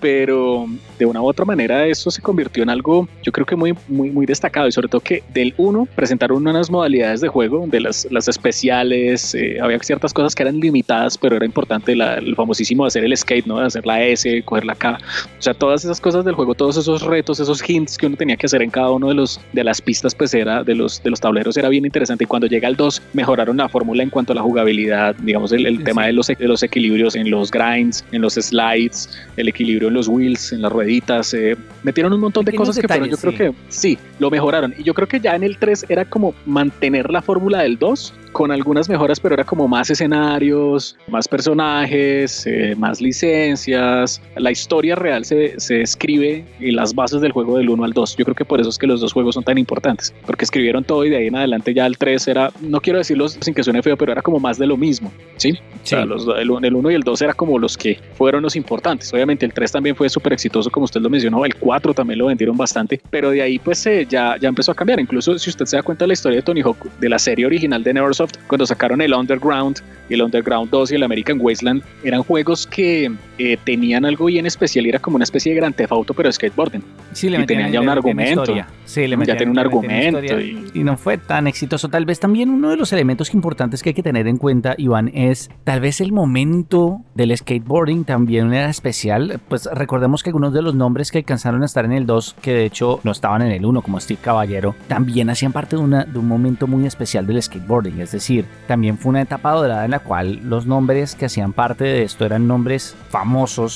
Pero 0.00 0.66
de 0.98 1.04
una 1.04 1.20
u 1.20 1.26
otra 1.26 1.44
manera 1.44 1.86
eso 1.86 2.10
se 2.10 2.22
convirtió 2.22 2.62
en 2.62 2.70
algo, 2.70 3.06
yo 3.22 3.32
creo 3.32 3.44
que 3.44 3.54
muy, 3.54 3.74
muy, 3.86 4.10
muy 4.10 4.24
destacado 4.24 4.66
y 4.66 4.72
sobre 4.72 4.88
todo 4.88 5.02
que 5.02 5.22
del 5.34 5.52
1 5.58 5.88
presentaron 5.94 6.46
unas 6.46 6.70
modalidades 6.70 7.20
de 7.20 7.28
juego 7.28 7.66
de 7.66 7.80
las, 7.80 8.06
las 8.10 8.26
especiales, 8.26 9.34
eh, 9.34 9.58
había 9.60 9.78
ciertas 9.80 10.14
cosas 10.14 10.34
que 10.34 10.42
eran 10.42 10.58
limitadas, 10.58 11.18
pero 11.18 11.36
era 11.36 11.44
importante 11.44 11.92
el 11.92 12.34
famosísimo 12.34 12.86
hacer 12.86 13.04
el 13.04 13.16
skate, 13.16 13.46
¿no? 13.46 13.58
hacer 13.58 13.84
la 13.84 14.02
S, 14.04 14.42
coger 14.44 14.64
la 14.64 14.74
K. 14.74 14.98
O 15.38 15.42
sea, 15.42 15.52
todas 15.54 15.84
esas 15.84 16.00
cosas 16.00 16.24
del 16.24 16.34
juego, 16.34 16.54
todos 16.54 16.76
esos 16.78 17.02
retos, 17.02 17.40
esos 17.40 17.68
hints 17.68 17.98
que 17.98 18.06
uno 18.06 18.16
tenía 18.16 18.36
que 18.36 18.46
hacer 18.46 18.62
en 18.62 18.70
cada 18.70 18.90
uno 18.90 19.08
de 19.08 19.14
los 19.14 19.39
de 19.52 19.64
las 19.64 19.80
pistas, 19.80 20.14
pues 20.14 20.34
era 20.34 20.62
de 20.64 20.74
los, 20.74 21.02
de 21.02 21.10
los 21.10 21.20
tableros 21.20 21.56
era 21.56 21.68
bien 21.68 21.84
interesante 21.84 22.24
y 22.24 22.26
cuando 22.26 22.46
llega 22.46 22.68
el 22.68 22.76
2 22.76 23.02
mejoraron 23.12 23.56
la 23.56 23.68
fórmula 23.68 24.02
en 24.02 24.10
cuanto 24.10 24.32
a 24.32 24.36
la 24.36 24.42
jugabilidad, 24.42 25.14
digamos 25.16 25.52
el, 25.52 25.82
tema 25.84 26.06
de 26.06 26.12
los, 26.12 26.26
de 26.28 26.48
los 26.48 26.62
equilibrios 26.62 27.16
en 27.16 27.30
los 27.30 27.50
grinds, 27.50 28.04
en 28.12 28.22
los 28.22 28.34
slides, 28.34 29.08
el 29.36 29.48
equilibrio 29.48 29.88
en 29.88 29.94
los 29.94 30.08
wheels, 30.08 30.52
en 30.52 30.62
las 30.62 30.72
rueditas, 30.72 31.34
eh, 31.34 31.56
metieron 31.82 32.12
un 32.12 32.20
montón 32.20 32.44
de 32.44 32.52
cosas 32.52 32.78
que 32.78 32.88
pero 32.88 33.06
yo 33.06 33.16
creo 33.16 33.34
que 33.34 33.52
sí, 33.68 33.98
lo 34.18 34.30
mejoraron 34.30 34.74
y 34.76 34.82
yo 34.82 34.94
creo 34.94 35.08
que 35.08 35.20
ya 35.20 35.34
en 35.34 35.42
el 35.42 35.56
3 35.58 35.86
era 35.88 36.04
como 36.04 36.34
mantener 36.46 37.10
la 37.10 37.22
fórmula 37.22 37.62
del 37.62 37.78
2 37.78 38.14
con 38.32 38.52
algunas 38.52 38.88
mejoras, 38.88 39.18
pero 39.20 39.34
era 39.34 39.44
como 39.44 39.66
más 39.66 39.90
escenarios, 39.90 40.96
más 41.08 41.26
personajes, 41.26 42.46
eh, 42.46 42.74
más 42.76 43.00
licencias. 43.00 44.20
La 44.36 44.50
historia 44.50 44.94
real 44.94 45.24
se, 45.24 45.58
se 45.58 45.82
escribe 45.82 46.44
y 46.60 46.70
las 46.70 46.94
bases 46.94 47.20
del 47.20 47.32
juego 47.32 47.58
del 47.58 47.68
1 47.70 47.84
al 47.84 47.92
2. 47.92 48.16
Yo 48.16 48.24
creo 48.24 48.34
que 48.34 48.44
por 48.44 48.60
eso 48.60 48.70
es 48.70 48.78
que 48.78 48.86
los 48.86 49.00
dos 49.00 49.12
juegos 49.12 49.29
juegos 49.30 49.34
son 49.34 49.44
tan 49.44 49.58
importantes, 49.58 50.14
porque 50.26 50.44
escribieron 50.44 50.84
todo 50.84 51.04
y 51.04 51.10
de 51.10 51.16
ahí 51.16 51.26
en 51.26 51.36
adelante 51.36 51.74
ya 51.74 51.86
el 51.86 51.96
3 51.96 52.28
era, 52.28 52.52
no 52.60 52.80
quiero 52.80 52.98
decirlo 52.98 53.28
sin 53.28 53.54
que 53.54 53.62
suene 53.62 53.82
feo, 53.82 53.96
pero 53.96 54.12
era 54.12 54.22
como 54.22 54.38
más 54.38 54.58
de 54.58 54.66
lo 54.66 54.76
mismo, 54.76 55.12
¿sí? 55.36 55.52
O 55.82 55.86
sea, 55.86 56.04
los, 56.04 56.26
el, 56.38 56.50
1 56.50 56.90
y 56.90 56.94
el 56.94 57.02
2 57.02 57.22
era 57.22 57.34
como 57.34 57.58
los 57.58 57.76
que 57.76 57.98
fueron 58.14 58.42
los 58.42 58.56
importantes. 58.56 59.12
Obviamente 59.12 59.46
el 59.46 59.52
3 59.52 59.72
también 59.72 59.96
fue 59.96 60.08
súper 60.08 60.32
exitoso, 60.32 60.70
como 60.70 60.84
usted 60.84 61.00
lo 61.00 61.10
mencionó, 61.10 61.44
el 61.44 61.54
4 61.54 61.94
también 61.94 62.18
lo 62.18 62.26
vendieron 62.26 62.56
bastante, 62.56 63.00
pero 63.10 63.30
de 63.30 63.42
ahí 63.42 63.58
pues 63.58 63.84
eh, 63.86 64.06
ya, 64.08 64.36
ya 64.38 64.48
empezó 64.48 64.72
a 64.72 64.74
cambiar. 64.74 65.00
Incluso 65.00 65.38
si 65.38 65.50
usted 65.50 65.64
se 65.66 65.76
da 65.76 65.82
cuenta 65.82 66.04
de 66.04 66.08
la 66.08 66.12
historia 66.14 66.36
de 66.36 66.42
Tony 66.42 66.60
Hawk, 66.62 66.90
de 66.98 67.08
la 67.08 67.18
serie 67.18 67.46
original 67.46 67.82
de 67.82 67.94
Neversoft, 67.94 68.36
cuando 68.46 68.66
sacaron 68.66 69.00
el 69.00 69.14
Underground 69.14 69.78
y 70.08 70.14
el 70.14 70.22
Underground 70.22 70.70
2 70.70 70.92
y 70.92 70.94
el 70.96 71.02
American 71.02 71.38
Wasteland, 71.40 71.82
eran 72.04 72.22
juegos 72.22 72.66
que 72.66 73.10
eh, 73.42 73.56
tenían 73.64 74.04
algo 74.04 74.26
bien 74.26 74.44
especial 74.44 74.84
y 74.84 74.90
era 74.90 74.98
como 74.98 75.14
una 75.16 75.24
especie 75.24 75.54
de 75.54 75.58
gran 75.58 75.72
tefauto, 75.72 76.12
pero 76.12 76.30
skateboarding. 76.30 76.84
Sí, 77.12 77.30
le 77.30 77.40
y 77.40 77.46
tenían 77.46 77.72
ya 77.72 77.80
un 77.80 77.88
argumento. 77.88 78.44
Sí, 78.84 79.06
le 79.06 79.16
ya 79.24 79.34
tiene 79.34 79.50
un 79.50 79.58
argumento. 79.58 80.20
Y... 80.38 80.84
no 80.84 80.98
fue 80.98 81.16
tan 81.16 81.46
exitoso. 81.46 81.88
Tal 81.88 82.04
vez 82.04 82.20
también 82.20 82.50
uno 82.50 82.68
de 82.68 82.76
los 82.76 82.92
elementos 82.92 83.32
importantes 83.32 83.82
que 83.82 83.90
hay 83.90 83.94
que 83.94 84.02
tener 84.02 84.28
en 84.28 84.36
cuenta, 84.36 84.74
Iván, 84.76 85.10
es 85.14 85.48
tal 85.64 85.80
vez 85.80 86.02
el 86.02 86.12
momento 86.12 87.00
del 87.14 87.34
skateboarding 87.34 88.04
también 88.04 88.52
era 88.52 88.68
especial. 88.68 89.40
Pues 89.48 89.66
recordemos 89.72 90.22
que 90.22 90.28
algunos 90.28 90.52
de 90.52 90.60
los 90.60 90.74
nombres 90.74 91.10
que 91.10 91.16
alcanzaron 91.16 91.62
a 91.62 91.64
estar 91.64 91.86
en 91.86 91.92
el 91.92 92.04
2, 92.04 92.36
que 92.42 92.52
de 92.52 92.66
hecho 92.66 93.00
no 93.04 93.12
estaban 93.12 93.40
en 93.40 93.52
el 93.52 93.64
1, 93.64 93.80
como 93.80 94.00
Steve 94.00 94.20
Caballero, 94.22 94.74
también 94.86 95.30
hacían 95.30 95.52
parte 95.52 95.76
de, 95.76 95.82
una, 95.82 96.04
de 96.04 96.18
un 96.18 96.28
momento 96.28 96.66
muy 96.66 96.84
especial 96.84 97.26
del 97.26 97.42
skateboarding. 97.42 98.02
Es 98.02 98.12
decir, 98.12 98.44
también 98.68 98.98
fue 98.98 99.08
una 99.08 99.22
etapa 99.22 99.52
dorada 99.52 99.86
en 99.86 99.92
la 99.92 100.00
cual 100.00 100.40
los 100.44 100.66
nombres 100.66 101.14
que 101.14 101.24
hacían 101.24 101.54
parte 101.54 101.84
de 101.84 102.02
esto 102.02 102.26
eran 102.26 102.46
nombres 102.46 102.94
famosos 103.08 103.29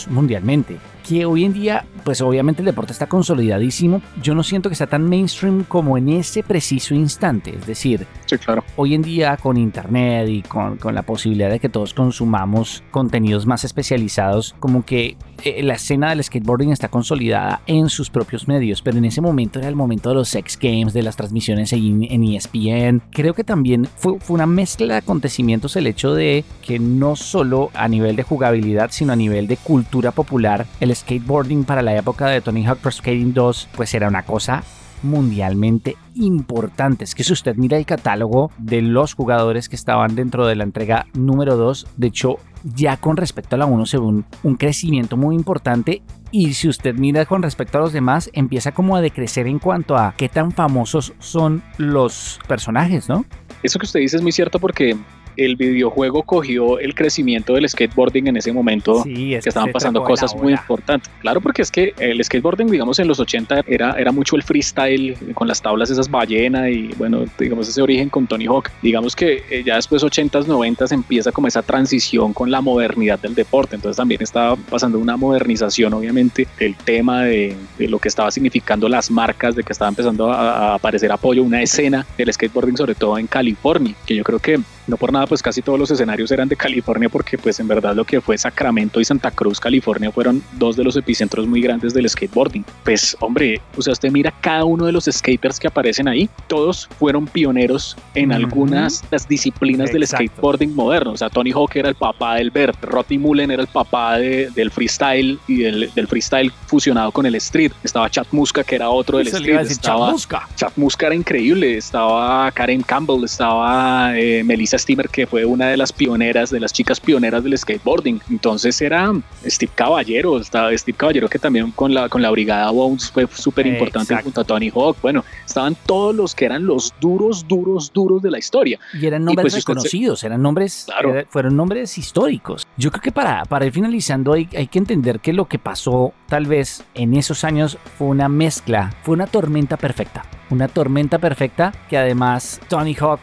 mundialmente 0.08 0.78
que 1.06 1.26
hoy 1.26 1.44
en 1.44 1.52
día, 1.52 1.84
pues 2.02 2.20
obviamente 2.20 2.62
el 2.62 2.66
deporte 2.66 2.92
está 2.92 3.06
consolidadísimo. 3.06 4.00
Yo 4.22 4.34
no 4.34 4.42
siento 4.42 4.68
que 4.68 4.74
sea 4.74 4.86
tan 4.86 5.08
mainstream 5.08 5.64
como 5.64 5.98
en 5.98 6.08
ese 6.08 6.42
preciso 6.42 6.94
instante. 6.94 7.54
Es 7.56 7.66
decir, 7.66 8.06
sí, 8.26 8.38
claro. 8.38 8.64
hoy 8.76 8.94
en 8.94 9.02
día 9.02 9.36
con 9.36 9.56
internet 9.56 10.28
y 10.28 10.42
con, 10.42 10.76
con 10.78 10.94
la 10.94 11.02
posibilidad 11.02 11.50
de 11.50 11.60
que 11.60 11.68
todos 11.68 11.94
consumamos 11.94 12.82
contenidos 12.90 13.46
más 13.46 13.64
especializados, 13.64 14.54
como 14.58 14.84
que 14.84 15.16
eh, 15.42 15.62
la 15.62 15.74
escena 15.74 16.10
del 16.10 16.24
skateboarding 16.24 16.72
está 16.72 16.88
consolidada 16.88 17.60
en 17.66 17.88
sus 17.90 18.08
propios 18.08 18.48
medios, 18.48 18.80
pero 18.80 18.96
en 18.96 19.04
ese 19.04 19.20
momento 19.20 19.58
era 19.58 19.68
el 19.68 19.76
momento 19.76 20.08
de 20.08 20.14
los 20.14 20.28
sex 20.28 20.58
games, 20.58 20.94
de 20.94 21.02
las 21.02 21.16
transmisiones 21.16 21.72
en, 21.72 22.04
en 22.04 22.24
ESPN. 22.24 23.02
Creo 23.10 23.34
que 23.34 23.44
también 23.44 23.86
fue, 23.96 24.18
fue 24.20 24.34
una 24.34 24.46
mezcla 24.46 24.94
de 24.94 24.98
acontecimientos 24.98 25.76
el 25.76 25.86
hecho 25.86 26.14
de 26.14 26.44
que 26.62 26.78
no 26.78 27.14
solo 27.14 27.70
a 27.74 27.88
nivel 27.88 28.16
de 28.16 28.22
jugabilidad, 28.22 28.90
sino 28.90 29.12
a 29.12 29.16
nivel 29.16 29.46
de 29.46 29.56
cultura 29.58 30.12
popular, 30.12 30.66
el 30.80 30.93
skateboarding 30.94 31.64
para 31.64 31.82
la 31.82 31.96
época 31.96 32.26
de 32.28 32.40
Tony 32.40 32.64
Hawk 32.64 32.78
Pro 32.78 32.90
Skating 32.90 33.34
2 33.34 33.68
pues 33.74 33.94
era 33.94 34.08
una 34.08 34.22
cosa 34.22 34.62
mundialmente 35.04 35.96
importante. 36.14 37.04
Es 37.04 37.14
que 37.14 37.24
si 37.24 37.32
usted 37.32 37.56
mira 37.56 37.76
el 37.76 37.86
catálogo 37.86 38.50
de 38.58 38.82
los 38.82 39.14
jugadores 39.14 39.68
que 39.68 39.76
estaban 39.76 40.14
dentro 40.14 40.46
de 40.46 40.56
la 40.56 40.64
entrega 40.64 41.06
número 41.12 41.56
2, 41.56 41.86
de 41.96 42.06
hecho 42.08 42.38
ya 42.64 42.96
con 42.96 43.16
respecto 43.16 43.56
a 43.56 43.58
la 43.58 43.66
1 43.66 43.86
se 43.86 43.98
ve 43.98 44.04
un, 44.04 44.24
un, 44.42 44.56
crecimiento 44.56 45.18
muy 45.18 45.36
importante 45.36 46.02
y 46.30 46.54
si 46.54 46.66
usted 46.68 46.94
mira 46.94 47.26
con 47.26 47.42
respecto 47.42 47.76
a 47.76 47.82
los 47.82 47.92
demás 47.92 48.30
empieza 48.32 48.72
como 48.72 48.96
a 48.96 49.02
decrecer 49.02 49.46
en 49.46 49.58
cuanto 49.58 49.96
a 49.96 50.14
qué 50.16 50.30
tan 50.30 50.50
famosos 50.50 51.12
son 51.18 51.62
los 51.76 52.40
personajes, 52.48 53.08
¿no? 53.08 53.26
Eso 53.62 53.78
que 53.78 53.84
usted 53.84 54.00
dice 54.00 54.16
es 54.16 54.22
muy 54.22 54.32
cierto 54.32 54.58
porque 54.58 54.96
el 55.36 55.56
videojuego 55.56 56.22
cogió 56.22 56.78
el 56.78 56.94
crecimiento 56.94 57.54
del 57.54 57.68
skateboarding 57.68 58.28
en 58.28 58.36
ese 58.36 58.52
momento, 58.52 59.02
que 59.04 59.36
estaban 59.36 59.72
pasando 59.72 60.02
cosas 60.02 60.34
muy 60.34 60.52
importantes. 60.52 61.10
Claro, 61.20 61.40
porque 61.40 61.62
es 61.62 61.70
que 61.70 61.94
el 61.98 62.22
skateboarding, 62.22 62.68
digamos, 62.68 62.98
en 62.98 63.08
los 63.08 63.20
80 63.20 63.64
era, 63.66 63.92
era 63.98 64.12
mucho 64.12 64.36
el 64.36 64.42
freestyle 64.42 65.16
con 65.34 65.48
las 65.48 65.60
tablas 65.60 65.90
esas 65.90 66.10
ballena 66.10 66.70
y 66.70 66.88
bueno, 66.98 67.24
digamos, 67.38 67.68
ese 67.68 67.82
origen 67.82 68.08
con 68.08 68.26
Tony 68.26 68.46
Hawk. 68.46 68.70
Digamos 68.82 69.16
que 69.16 69.42
eh, 69.50 69.62
ya 69.64 69.76
después 69.76 70.02
80s, 70.02 70.46
90s 70.46 70.92
empieza 70.92 71.32
como 71.32 71.48
esa 71.48 71.62
transición 71.62 72.32
con 72.32 72.50
la 72.50 72.60
modernidad 72.60 73.18
del 73.18 73.34
deporte. 73.34 73.76
Entonces 73.76 73.96
también 73.96 74.22
estaba 74.22 74.56
pasando 74.56 74.98
una 74.98 75.16
modernización, 75.16 75.92
obviamente, 75.94 76.46
del 76.58 76.74
tema 76.76 77.24
de, 77.24 77.56
de 77.78 77.88
lo 77.88 77.98
que 77.98 78.08
estaba 78.08 78.30
significando 78.30 78.88
las 78.88 79.10
marcas, 79.10 79.56
de 79.56 79.62
que 79.62 79.72
estaba 79.72 79.88
empezando 79.88 80.30
a, 80.30 80.72
a 80.72 80.74
aparecer 80.74 81.10
apoyo, 81.12 81.42
una 81.42 81.62
escena 81.62 82.06
del 82.16 82.32
skateboarding, 82.32 82.76
sobre 82.76 82.94
todo 82.94 83.18
en 83.18 83.26
California, 83.26 83.94
que 84.06 84.14
yo 84.14 84.24
creo 84.24 84.38
que 84.38 84.60
no 84.86 84.96
por 84.96 85.12
nada, 85.12 85.26
pues 85.26 85.42
casi 85.42 85.62
todos 85.62 85.78
los 85.78 85.90
escenarios 85.90 86.30
eran 86.30 86.48
de 86.48 86.56
California 86.56 87.08
porque 87.08 87.38
pues 87.38 87.58
en 87.60 87.68
verdad 87.68 87.94
lo 87.94 88.04
que 88.04 88.20
fue 88.20 88.36
Sacramento 88.36 89.00
y 89.00 89.04
Santa 89.04 89.30
Cruz, 89.30 89.60
California, 89.60 90.10
fueron 90.10 90.42
dos 90.52 90.76
de 90.76 90.84
los 90.84 90.96
epicentros 90.96 91.46
muy 91.46 91.60
grandes 91.60 91.94
del 91.94 92.08
skateboarding. 92.08 92.64
Pues 92.84 93.16
hombre, 93.20 93.60
o 93.76 93.82
sea, 93.82 93.92
usted 93.92 94.10
mira 94.10 94.32
cada 94.40 94.64
uno 94.64 94.86
de 94.86 94.92
los 94.92 95.04
skaters 95.10 95.58
que 95.58 95.68
aparecen 95.68 96.08
ahí, 96.08 96.28
todos 96.48 96.88
fueron 96.98 97.26
pioneros 97.26 97.96
en 98.14 98.32
algunas 98.32 99.04
las 99.10 99.26
disciplinas 99.28 99.92
del 99.92 100.06
skateboarding 100.06 100.74
moderno. 100.74 101.12
O 101.12 101.16
sea, 101.16 101.30
Tony 101.30 101.52
Hawk 101.52 101.76
era 101.76 101.88
el 101.88 101.94
papá 101.94 102.36
del 102.36 102.50
Bert, 102.50 102.82
Rodney 102.82 103.18
Mullen 103.18 103.50
era 103.50 103.62
el 103.62 103.68
papá 103.68 104.18
del 104.18 104.70
freestyle 104.70 105.38
y 105.48 105.58
del, 105.58 105.90
freestyle 106.08 106.52
fusionado 106.66 107.10
con 107.12 107.26
el 107.26 107.34
street. 107.36 107.72
Estaba 107.82 108.10
Chad 108.10 108.26
Muska, 108.32 108.64
que 108.64 108.76
era 108.76 108.90
otro 108.90 109.18
del 109.18 109.28
street. 109.28 109.60
Estaba, 109.60 110.14
Chad 110.56 110.72
Muska. 110.76 111.06
era 111.06 111.14
increíble. 111.14 111.76
Estaba 111.76 112.50
Karen 112.52 112.82
Campbell, 112.82 113.24
estaba 113.24 114.18
eh, 114.18 114.42
Melissa 114.44 114.73
Steamer, 114.78 115.08
que 115.08 115.26
fue 115.26 115.44
una 115.44 115.68
de 115.68 115.76
las 115.76 115.92
pioneras, 115.92 116.50
de 116.50 116.60
las 116.60 116.72
chicas 116.72 117.00
pioneras 117.00 117.42
del 117.44 117.56
skateboarding. 117.56 118.20
Entonces 118.30 118.80
era 118.80 119.12
Steve 119.44 119.72
Caballero, 119.74 120.38
estaba 120.38 120.76
Steve 120.76 120.96
Caballero 120.96 121.28
que 121.28 121.38
también 121.38 121.70
con 121.72 121.92
la, 121.94 122.08
con 122.08 122.22
la 122.22 122.30
brigada 122.30 122.70
Bones 122.70 123.10
fue 123.10 123.26
súper 123.32 123.66
importante 123.66 124.16
junto 124.22 124.40
a 124.40 124.44
Tony 124.44 124.70
Hawk. 124.74 124.96
Bueno, 125.02 125.24
estaban 125.46 125.76
todos 125.86 126.14
los 126.14 126.34
que 126.34 126.44
eran 126.46 126.66
los 126.66 126.92
duros, 127.00 127.46
duros, 127.46 127.92
duros 127.92 128.22
de 128.22 128.30
la 128.30 128.38
historia. 128.38 128.78
Y 128.92 129.06
eran 129.06 129.24
nombres 129.24 129.52
pues, 129.52 129.64
reconocidos, 129.64 130.24
eran 130.24 130.42
nombres, 130.42 130.86
fueron 131.28 131.56
nombres 131.56 131.96
históricos. 131.98 132.66
Yo 132.76 132.90
creo 132.90 133.02
que 133.02 133.12
para, 133.12 133.44
para 133.44 133.66
ir 133.66 133.72
finalizando 133.72 134.32
hay, 134.32 134.48
hay 134.56 134.66
que 134.66 134.78
entender 134.78 135.20
que 135.20 135.32
lo 135.32 135.46
que 135.46 135.58
pasó 135.58 136.12
tal 136.28 136.46
vez 136.46 136.84
en 136.94 137.14
esos 137.14 137.44
años 137.44 137.78
fue 137.98 138.08
una 138.08 138.28
mezcla, 138.28 138.94
fue 139.02 139.14
una 139.14 139.26
tormenta 139.26 139.76
perfecta. 139.76 140.24
Una 140.50 140.68
tormenta 140.68 141.18
perfecta 141.18 141.72
que 141.88 141.96
además 141.96 142.60
Tony 142.68 142.94
Hawk 143.00 143.20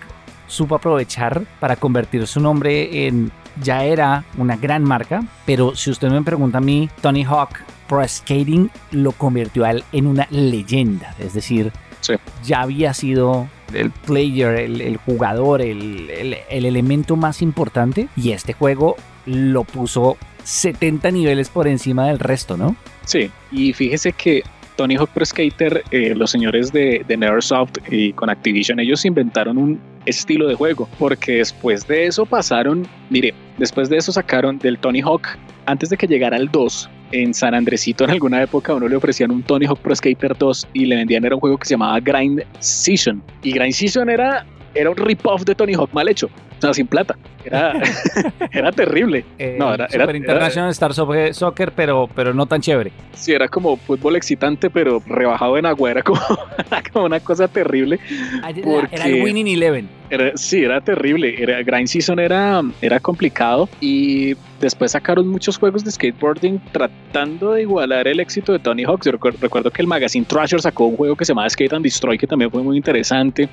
supo 0.52 0.76
aprovechar 0.76 1.44
para 1.60 1.78
convertir 1.78 2.28
su 2.28 2.40
nombre 2.40 3.08
en 3.08 3.32
ya 3.62 3.84
era 3.84 4.26
una 4.38 4.56
gran 4.56 4.84
marca, 4.84 5.24
pero 5.46 5.76
si 5.76 5.90
usted 5.90 6.10
me 6.10 6.22
pregunta 6.22 6.60
a 6.60 6.62
mí, 6.62 6.90
Tony 7.02 7.24
Hawk 7.24 7.60
Pro 7.88 8.08
Skating 8.08 8.70
lo 8.92 9.12
convirtió 9.14 9.66
a 9.66 9.72
él 9.72 9.84
en 9.92 10.08
una 10.08 10.28
leyenda, 10.30 11.16
es 11.20 11.34
decir, 11.34 11.72
ya 12.44 12.62
había 12.62 12.94
sido 12.94 13.48
el 13.74 13.92
player, 13.92 14.56
el, 14.56 14.98
jugador, 14.98 15.62
el, 15.62 16.10
el, 16.10 16.66
elemento 16.66 17.16
más 17.16 17.42
importante 17.42 18.10
y 18.18 18.32
este 18.32 18.54
juego 18.54 18.96
lo 19.26 19.64
puso 19.64 20.18
70 20.44 21.12
niveles 21.12 21.50
por 21.50 21.68
encima 21.68 22.08
del 22.08 22.20
resto, 22.20 22.58
¿no? 22.58 22.76
Sí, 23.06 23.30
y 23.52 23.72
fíjese 23.74 24.14
que 24.14 24.44
Tony 24.76 24.96
Hawk 24.96 25.10
Pro 25.12 25.26
Skater, 25.26 25.84
eh, 25.92 26.14
los 26.16 26.32
señores 26.32 26.72
de, 26.72 27.06
de 27.08 27.18
Neversoft 27.18 27.78
y 27.90 28.14
con 28.14 28.30
Activision, 28.30 28.80
ellos 28.80 29.06
inventaron 29.06 29.58
un 29.58 29.80
estilo 30.06 30.48
de 30.48 30.56
juego, 30.56 30.88
porque 30.98 31.34
después 31.34 31.88
de 31.88 32.08
eso 32.08 32.26
pasaron, 32.26 32.88
mire, 33.10 33.34
después 33.58 33.90
de 33.90 33.98
eso 33.98 34.12
sacaron 34.12 34.58
del 34.60 34.78
Tony 34.78 35.02
Hawk, 35.02 35.28
antes 35.66 35.90
de 35.90 35.98
que 35.98 36.08
llegara 36.08 36.38
el 36.38 36.50
2, 36.50 36.90
en 37.12 37.34
San 37.34 37.54
Andresito 37.54 38.04
en 38.06 38.12
alguna 38.12 38.42
época 38.42 38.74
uno 38.74 38.88
le 38.88 38.96
ofrecían 38.96 39.32
un 39.32 39.44
Tony 39.44 39.66
Hawk 39.66 39.80
Pro 39.80 39.96
Skater 39.96 40.38
2 40.38 40.68
y 40.74 40.86
le 40.86 40.96
vendían 40.96 41.26
era 41.26 41.36
un 41.36 41.42
juego 41.42 41.58
que 41.58 41.66
se 41.66 41.74
llamaba 41.74 42.00
Grind 42.00 42.44
Season. 42.60 43.22
Y 43.44 43.52
Grind 43.52 43.74
Season 43.74 44.10
era, 44.10 44.46
era 44.74 44.90
un 44.90 44.98
rip-off 44.98 45.44
de 45.44 45.56
Tony 45.56 45.74
Hawk 45.74 45.90
mal 45.94 46.08
hecho, 46.08 46.30
sin 46.74 46.88
plata. 46.88 47.18
Era, 47.44 47.74
era 48.52 48.72
terrible. 48.72 49.26
Eh, 49.38 49.56
no, 49.58 49.74
era, 49.74 49.88
era 49.92 50.16
International 50.16 50.70
Star 50.72 50.94
Soccer, 50.94 51.72
pero, 51.76 52.10
pero 52.14 52.34
no 52.34 52.46
tan 52.46 52.62
chévere. 52.62 52.92
Sí, 53.14 53.34
era 53.34 53.48
como 53.48 53.78
fútbol 53.78 54.16
excitante, 54.16 54.70
pero 54.70 55.02
rebajado 55.06 55.58
en 55.58 55.66
agua. 55.66 55.92
Era 55.92 56.04
como, 56.04 56.22
como 56.94 57.06
una 57.06 57.20
cosa 57.20 57.48
terrible. 57.48 58.00
Ah, 58.44 58.52
era 58.92 59.06
el 59.06 59.24
Winning 59.24 59.48
Eleven. 59.48 59.90
sí, 60.36 60.64
era 60.64 60.82
terrible. 60.82 61.42
Era, 61.42 61.62
Grind 61.64 61.88
Season 61.88 62.20
era, 62.20 62.62
era 62.82 63.00
complicado 63.00 63.68
y 63.80 64.36
después 64.60 64.92
sacaron 64.92 65.28
muchos 65.28 65.58
juegos 65.58 65.84
de 65.84 65.92
skateboarding 65.92 66.62
tratando 66.72 67.54
de 67.54 67.64
igualar 67.64 68.08
el 68.08 68.20
éxito 68.20 68.54
de 68.54 68.60
Tony 68.60 68.84
Hawk. 68.84 69.04
Yo 69.04 69.12
recuerdo, 69.12 69.72
que 69.72 69.82
el 69.82 69.88
magazine 69.88 70.26
Thrasher 70.26 70.62
sacó 70.62 70.86
un 70.86 70.96
juego 70.96 71.16
que 71.16 71.26
se 71.26 71.32
llamaba 71.32 71.50
Skate 71.50 71.74
and 71.74 71.84
Destroy, 71.84 72.18
que 72.18 72.28
también 72.28 72.52
fue 72.52 72.62
muy 72.62 72.78
interesante. 72.78 73.50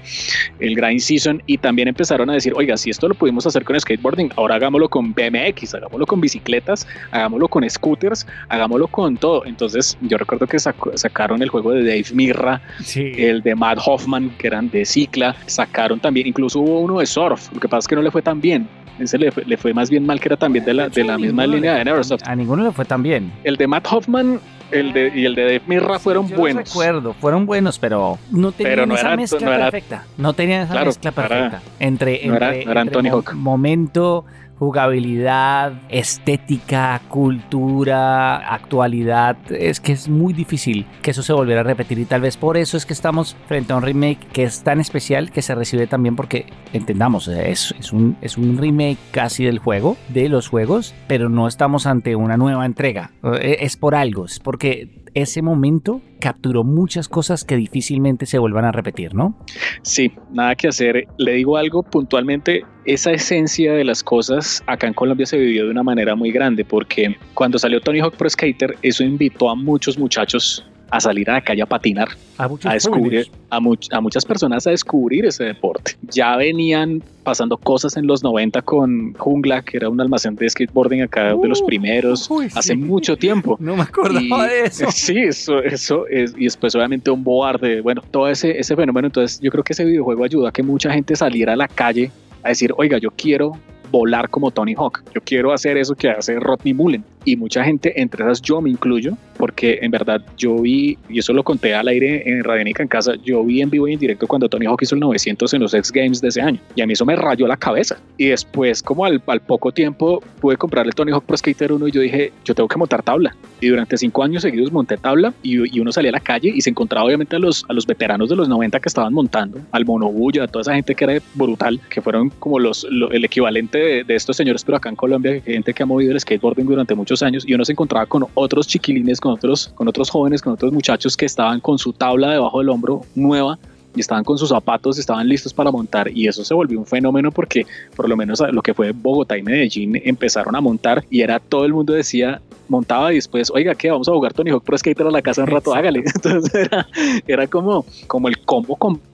El 0.61 0.75
Grind 0.77 1.01
Season 1.01 1.43
y 1.47 1.59
también 1.59 1.89
empezaron 1.89 2.31
a 2.31 2.35
decir, 2.35 2.53
oiga, 2.55 2.77
si 2.77 2.91
esto 2.99 3.07
lo 3.07 3.15
pudimos 3.15 3.47
hacer 3.47 3.63
con 3.63 3.79
skateboarding, 3.79 4.33
ahora 4.35 4.57
hagámoslo 4.57 4.89
con 4.89 5.15
BMX, 5.15 5.73
hagámoslo 5.73 6.05
con 6.05 6.21
bicicletas, 6.21 6.85
hagámoslo 7.13 7.47
con 7.47 7.71
scooters, 7.71 8.27
hagámoslo 8.49 8.89
con 8.89 9.17
todo. 9.17 9.47
Entonces 9.47 9.97
yo 10.01 10.19
recuerdo 10.19 10.49
que 10.49 10.59
sacaron 10.59 11.41
el 11.41 11.49
juego 11.49 11.71
de 11.71 11.85
Dave 11.85 12.07
Mirra, 12.13 12.61
el 12.97 13.41
de 13.43 13.55
Matt 13.55 13.79
Hoffman, 13.87 14.31
que 14.31 14.49
eran 14.49 14.69
de 14.71 14.85
cicla, 14.85 15.37
sacaron 15.47 16.01
también, 16.01 16.27
incluso 16.27 16.59
hubo 16.59 16.81
uno 16.81 16.99
de 16.99 17.07
surf, 17.07 17.53
lo 17.53 17.61
que 17.61 17.69
pasa 17.69 17.79
es 17.79 17.87
que 17.87 17.95
no 17.95 18.03
le 18.03 18.11
fue 18.11 18.21
tan 18.21 18.41
bien. 18.41 18.69
Ese 18.99 19.17
le 19.17 19.31
fue, 19.31 19.73
más 19.73 19.91
bien 19.91 20.05
mal 20.05 20.19
que 20.19 20.27
era 20.27 20.37
también 20.37 20.65
de 20.65 20.75
la, 20.75 20.89
de 20.89 21.05
la 21.05 21.17
misma 21.17 21.47
línea 21.47 21.77
de 21.77 21.85
Neversoft. 21.85 22.27
A 22.27 22.35
ninguno 22.35 22.65
le 22.65 22.73
fue 22.73 22.85
tan 22.85 23.01
bien. 23.01 23.31
El 23.45 23.55
de 23.55 23.69
Matt 23.69 23.87
Hoffman 23.93 24.41
el 24.71 24.93
de, 24.93 25.13
y 25.15 25.25
el 25.25 25.35
de 25.35 25.43
Dave 25.43 25.63
Mirra 25.67 25.99
fueron 25.99 26.29
Yo 26.29 26.37
buenos. 26.37 26.69
recuerdo, 26.69 27.15
fueron 27.15 27.47
buenos, 27.47 27.79
pero 27.79 28.19
no 28.31 28.53
tenían 28.53 28.73
Pero 28.73 28.87
no 28.87 28.95
esa 28.95 29.07
era- 29.09 29.17
mezcla 29.17 29.41
no 29.47 29.53
era- 29.55 29.71
perfecta. 29.71 30.05
No 30.17 30.33
tenían 30.33 30.63
esa 30.63 30.73
Claro, 30.73 30.87
mezcla 30.87 31.11
era- 31.17 31.29
perfecta. 31.29 31.63
entre, 31.81 32.27
no 32.27 32.37
era- 32.37 32.49
entre- 32.49 32.65
no 32.67 32.71
era 32.73 32.81
entre 32.83 32.93
Tony 32.95 33.11
mo- 33.11 33.17
Hawk. 33.17 33.33
momento, 33.35 34.25
jugabilidad, 34.59 35.73
estética, 35.89 37.01
cultura, 37.09 38.53
actualidad. 38.53 39.37
Es 39.51 39.81
que 39.81 39.93
es 39.93 40.09
muy 40.09 40.33
difícil 40.33 40.87
que 41.03 41.13
eso 41.13 41.23
se 41.23 41.33
volviera 41.33 41.61
a 41.61 41.65
repetir 41.65 41.99
y 41.99 42.05
tal 42.05 42.21
vez 42.21 42.37
por 42.37 42.57
eso 42.57 42.77
es 42.77 42.87
que 42.87 42.93
estamos 42.93 43.37
frente 43.47 43.73
a 43.73 43.77
un 43.77 43.83
remake 43.83 44.19
que 44.33 44.45
es 44.45 44.63
tan 44.63 44.81
especial 44.81 45.31
que 45.31 45.43
se 45.43 45.55
recibe 45.55 45.87
también 45.87 46.17
porque 46.17 46.47
entendamos, 46.73 47.29
es, 47.29 47.75
es, 47.79 47.93
un, 47.93 48.17
es 48.21 48.37
un 48.37 48.59
remake 48.59 48.99
casi 49.11 49.45
del 49.45 49.59
juego, 49.59 49.97
de 50.09 50.29
los 50.29 50.49
juegos, 50.49 50.95
pero 51.07 51.29
no 51.29 51.47
estamos 51.49 51.87
ante 51.87 52.17
una 52.17 52.37
nueva 52.37 52.67
entrega. 52.67 53.13
Eh, 53.23 53.59
Es 53.61 53.77
por 53.77 53.95
algo, 53.95 54.27
es 54.27 54.39
porque 54.41 54.98
ese 55.15 55.43
momento 55.43 56.01
capturó 56.21 56.65
muchas 56.65 57.09
cosas 57.09 57.45
que 57.45 57.57
difícilmente 57.57 58.27
se 58.27 58.39
vuelvan 58.39 58.65
a 58.65 58.73
repetir, 58.73 59.15
¿no? 59.15 59.39
Sí, 59.83 60.13
nada 60.33 60.55
que 60.55 60.69
hacer. 60.69 61.07
Le 61.19 61.33
digo 61.33 61.57
algo 61.57 61.83
puntualmente, 61.83 62.63
esa 62.85 63.13
esencia 63.13 63.73
de 63.73 63.85
las 63.85 64.03
cosas 64.03 64.63
acá 64.67 64.87
en 64.87 64.95
Colombia 64.95 65.27
se 65.27 65.39
vivió 65.39 65.65
de 65.65 65.71
una 65.71 65.83
manera 65.83 66.17
muy 66.17 66.33
grande 66.33 66.65
porque 66.65 67.17
cuando 67.35 67.59
salió 67.59 67.81
Tony 67.81 68.01
Hawk 68.01 68.17
Pro 68.17 68.29
Skater, 68.29 68.77
eso 68.83 69.05
invitó 69.05 69.51
a 69.51 69.55
muchos 69.55 69.99
muchachos 69.99 70.65
a 70.91 71.01
salir 71.01 71.29
a 71.31 71.35
la 71.35 71.41
calle 71.43 71.63
a 71.63 71.67
patinar, 71.67 72.09
a 72.39 72.49
descubrir, 72.73 73.31
a, 73.51 73.61
much- 73.61 73.89
a 73.93 74.01
muchas 74.01 74.25
personas 74.25 74.67
a 74.67 74.71
descubrir 74.71 75.27
ese 75.27 75.45
deporte. 75.45 75.93
Ya 76.11 76.37
venían 76.37 77.03
pasando 77.23 77.57
cosas 77.59 77.97
en 77.97 78.07
los 78.07 78.23
90 78.23 78.63
con 78.63 79.13
Jungla, 79.15 79.63
que 79.63 79.77
era 79.77 79.89
un 79.91 80.01
almacén 80.01 80.35
de 80.37 80.49
skateboarding 80.49 81.03
acá 81.03 81.35
de 81.35 81.49
los 81.49 81.61
Uh, 81.61 81.67
primeros, 81.67 82.31
uy, 82.31 82.47
hace 82.47 82.73
sí. 82.73 82.77
mucho 82.77 83.17
tiempo. 83.17 83.57
No 83.61 83.77
me 83.77 83.83
acordaba 83.83 84.47
Y- 84.47 84.49
de 84.51 84.61
eso. 84.65 84.87
Sí, 84.93 85.19
eso, 85.19 85.63
eso 85.63 86.07
es, 86.09 86.35
y 86.39 86.45
después 86.45 86.75
obviamente 86.75 87.11
un 87.11 87.23
boarde, 87.23 87.81
bueno, 87.83 88.03
todo 88.11 88.29
ese, 88.29 88.59
ese 88.59 88.75
fenómeno, 88.77 89.07
entonces 89.09 89.41
yo 89.41 89.51
creo 89.51 89.63
que 89.65 89.73
ese 89.75 89.85
videojuego 89.85 90.25
ayudó 90.25 90.47
a 90.47 90.53
que 90.53 90.63
mucha 90.63 90.91
gente 90.93 91.15
saliera 91.17 91.53
a 91.53 91.57
la 91.57 91.69
calle 91.69 92.11
a 92.43 92.49
decir, 92.51 92.73
oiga, 92.77 92.99
yo 92.99 93.11
quiero 93.11 93.53
volar 93.91 94.29
como 94.29 94.51
Tony 94.51 94.75
Hawk, 94.77 95.03
yo 95.15 95.21
quiero 95.25 95.51
hacer 95.53 95.77
eso 95.79 95.95
que 95.95 96.11
hace 96.11 96.39
Rodney 96.39 96.75
Mullen, 96.75 97.03
y 97.33 97.37
mucha 97.37 97.65
gente, 97.65 98.01
entre 98.01 98.25
esas 98.25 98.41
yo 98.43 98.61
me 98.61 98.71
incluyo, 98.71 99.17
porque 99.37 99.79
en 99.83 99.91
verdad 99.91 100.21
yo 100.37 100.57
vi, 100.59 100.99
y 101.09 101.19
eso 101.21 101.33
lo 101.33 101.43
conté 101.45 101.75
al 101.75 101.89
aire 101.89 102.23
en 102.29 102.43
Radionica 102.45 102.83
en 102.83 102.89
casa, 102.89 103.15
yo 103.25 103.45
vi 103.45 103.61
en 103.63 103.71
vivo 103.71 103.87
y 103.89 103.95
en 103.95 103.99
directo 104.01 104.27
cuando 104.27 104.49
Tony 104.49 104.67
Hawk 104.67 104.83
hizo 104.83 104.95
el 104.95 105.01
900 105.01 105.55
en 105.55 105.61
los 105.61 105.75
X 105.75 105.93
Games 105.93 106.21
de 106.21 106.29
ese 106.29 106.41
año, 106.41 106.59
y 106.75 106.83
a 106.83 106.87
mí 106.87 106.93
eso 106.95 107.05
me 107.07 107.15
rayó 107.17 107.47
la 107.47 107.57
cabeza, 107.57 107.99
y 108.17 108.27
después 108.27 108.83
como 108.83 109.05
al, 109.05 109.23
al 109.27 109.41
poco 109.41 109.73
tiempo 109.73 110.23
pude 110.41 110.57
comprar 110.57 110.87
el 110.87 110.95
Tony 110.95 111.13
Hawk 111.13 111.25
Pro 111.25 111.37
Skater 111.37 111.73
1 111.73 111.89
y 111.89 111.91
yo 111.93 112.01
dije, 112.01 112.33
yo 112.45 112.55
tengo 112.55 112.69
que 112.69 112.77
montar 112.79 113.03
tabla, 113.03 113.37
y 113.61 113.69
durante 113.69 113.97
cinco 113.97 114.23
años 114.23 114.43
seguidos 114.43 114.73
monté 114.73 114.97
tabla 114.97 115.33
y, 115.43 115.77
y 115.77 115.81
uno 115.81 115.93
salía 115.93 116.11
a 116.11 116.13
la 116.13 116.21
calle 116.21 116.53
y 116.55 116.61
se 116.61 116.71
encontraba 116.71 117.07
obviamente 117.07 117.37
a 117.37 117.39
los, 117.39 117.65
a 117.69 117.73
los 117.73 117.87
veteranos 117.87 118.29
de 118.29 118.37
los 118.37 118.49
90 118.49 118.81
que 118.81 118.89
estaban 118.89 119.13
montando, 119.13 119.61
al 119.73 119.85
monobulla, 119.85 120.45
a 120.45 120.49
toda 120.49 120.63
esa 120.63 120.75
gente 120.75 120.95
que 120.95 121.05
era 121.05 121.23
brutal, 121.35 121.81
que 121.91 122.01
fueron 122.03 122.31
como 122.39 122.59
los, 122.59 122.87
lo- 122.91 123.11
el 123.13 123.25
equivalente 123.25 123.79
de, 123.79 124.05
de 124.05 124.15
estos 124.15 124.37
señores, 124.37 124.65
pero 124.65 124.77
acá 124.77 124.89
en 124.89 124.97
Colombia, 124.97 125.41
gente 125.45 125.73
que 125.75 125.83
ha 125.83 125.87
movido 125.87 126.13
el 126.13 126.21
skateboarding 126.21 126.67
durante 126.67 126.95
muchos 126.95 127.18
años 127.23 127.45
y 127.47 127.55
uno 127.55 127.65
se 127.65 127.73
encontraba 127.73 128.07
con 128.07 128.25
otros 128.35 128.67
chiquilines, 128.67 129.21
con 129.21 129.33
otros, 129.33 129.69
con 129.75 129.89
otros 129.89 130.11
jóvenes, 130.11 130.43
con 130.43 130.53
otros 130.53 130.73
muchachos 130.73 131.17
que 131.17 131.27
estaban 131.27 131.61
con 131.61 131.79
su 131.79 131.93
tabla 131.93 132.31
debajo 132.31 132.59
del 132.59 132.69
hombro 132.69 133.03
nueva 133.15 133.59
y 133.95 134.01
estaban 134.01 134.25
con 134.25 134.39
sus 134.39 134.51
zapatos, 134.51 134.99
estaban 134.99 135.29
listos 135.29 135.53
para 135.53 135.71
montar 135.71 136.11
y 136.13 136.29
eso 136.29 136.45
se 136.45 136.55
volvió 136.55 136.79
un 136.79 136.87
fenómeno 136.87 137.33
porque 137.33 137.67
por 137.97 138.09
lo 138.09 138.17
menos 138.17 138.43
lo 138.53 138.63
que 138.63 138.75
fue 138.75 138.93
Bogotá 138.93 139.37
y 139.37 139.43
Medellín 139.43 140.01
empezaron 140.05 140.55
a 140.55 140.61
montar 140.61 141.05
y 141.11 141.23
era 141.23 141.41
todo 141.41 141.65
el 141.65 141.73
mundo 141.73 141.93
decía 141.93 142.41
montaba 142.69 143.13
y 143.13 143.17
después, 143.17 143.51
oiga, 143.51 143.75
¿qué? 143.75 143.91
Vamos 143.91 144.09
a 144.09 144.13
jugar 144.13 144.35
Tony 144.35 144.51
Hawk 144.51 144.63
Pro 144.63 144.77
Skater 144.77 145.07
a 145.07 145.11
la 145.11 145.23
casa 145.23 145.43
un 145.43 145.49
rato, 145.49 145.75
hágale. 145.75 146.05
Entonces 146.15 146.55
era, 146.55 146.87
era 147.27 147.47
como, 147.47 147.85
como 148.07 148.29
el 148.29 148.39
combo 148.41 148.77
completo 148.77 149.09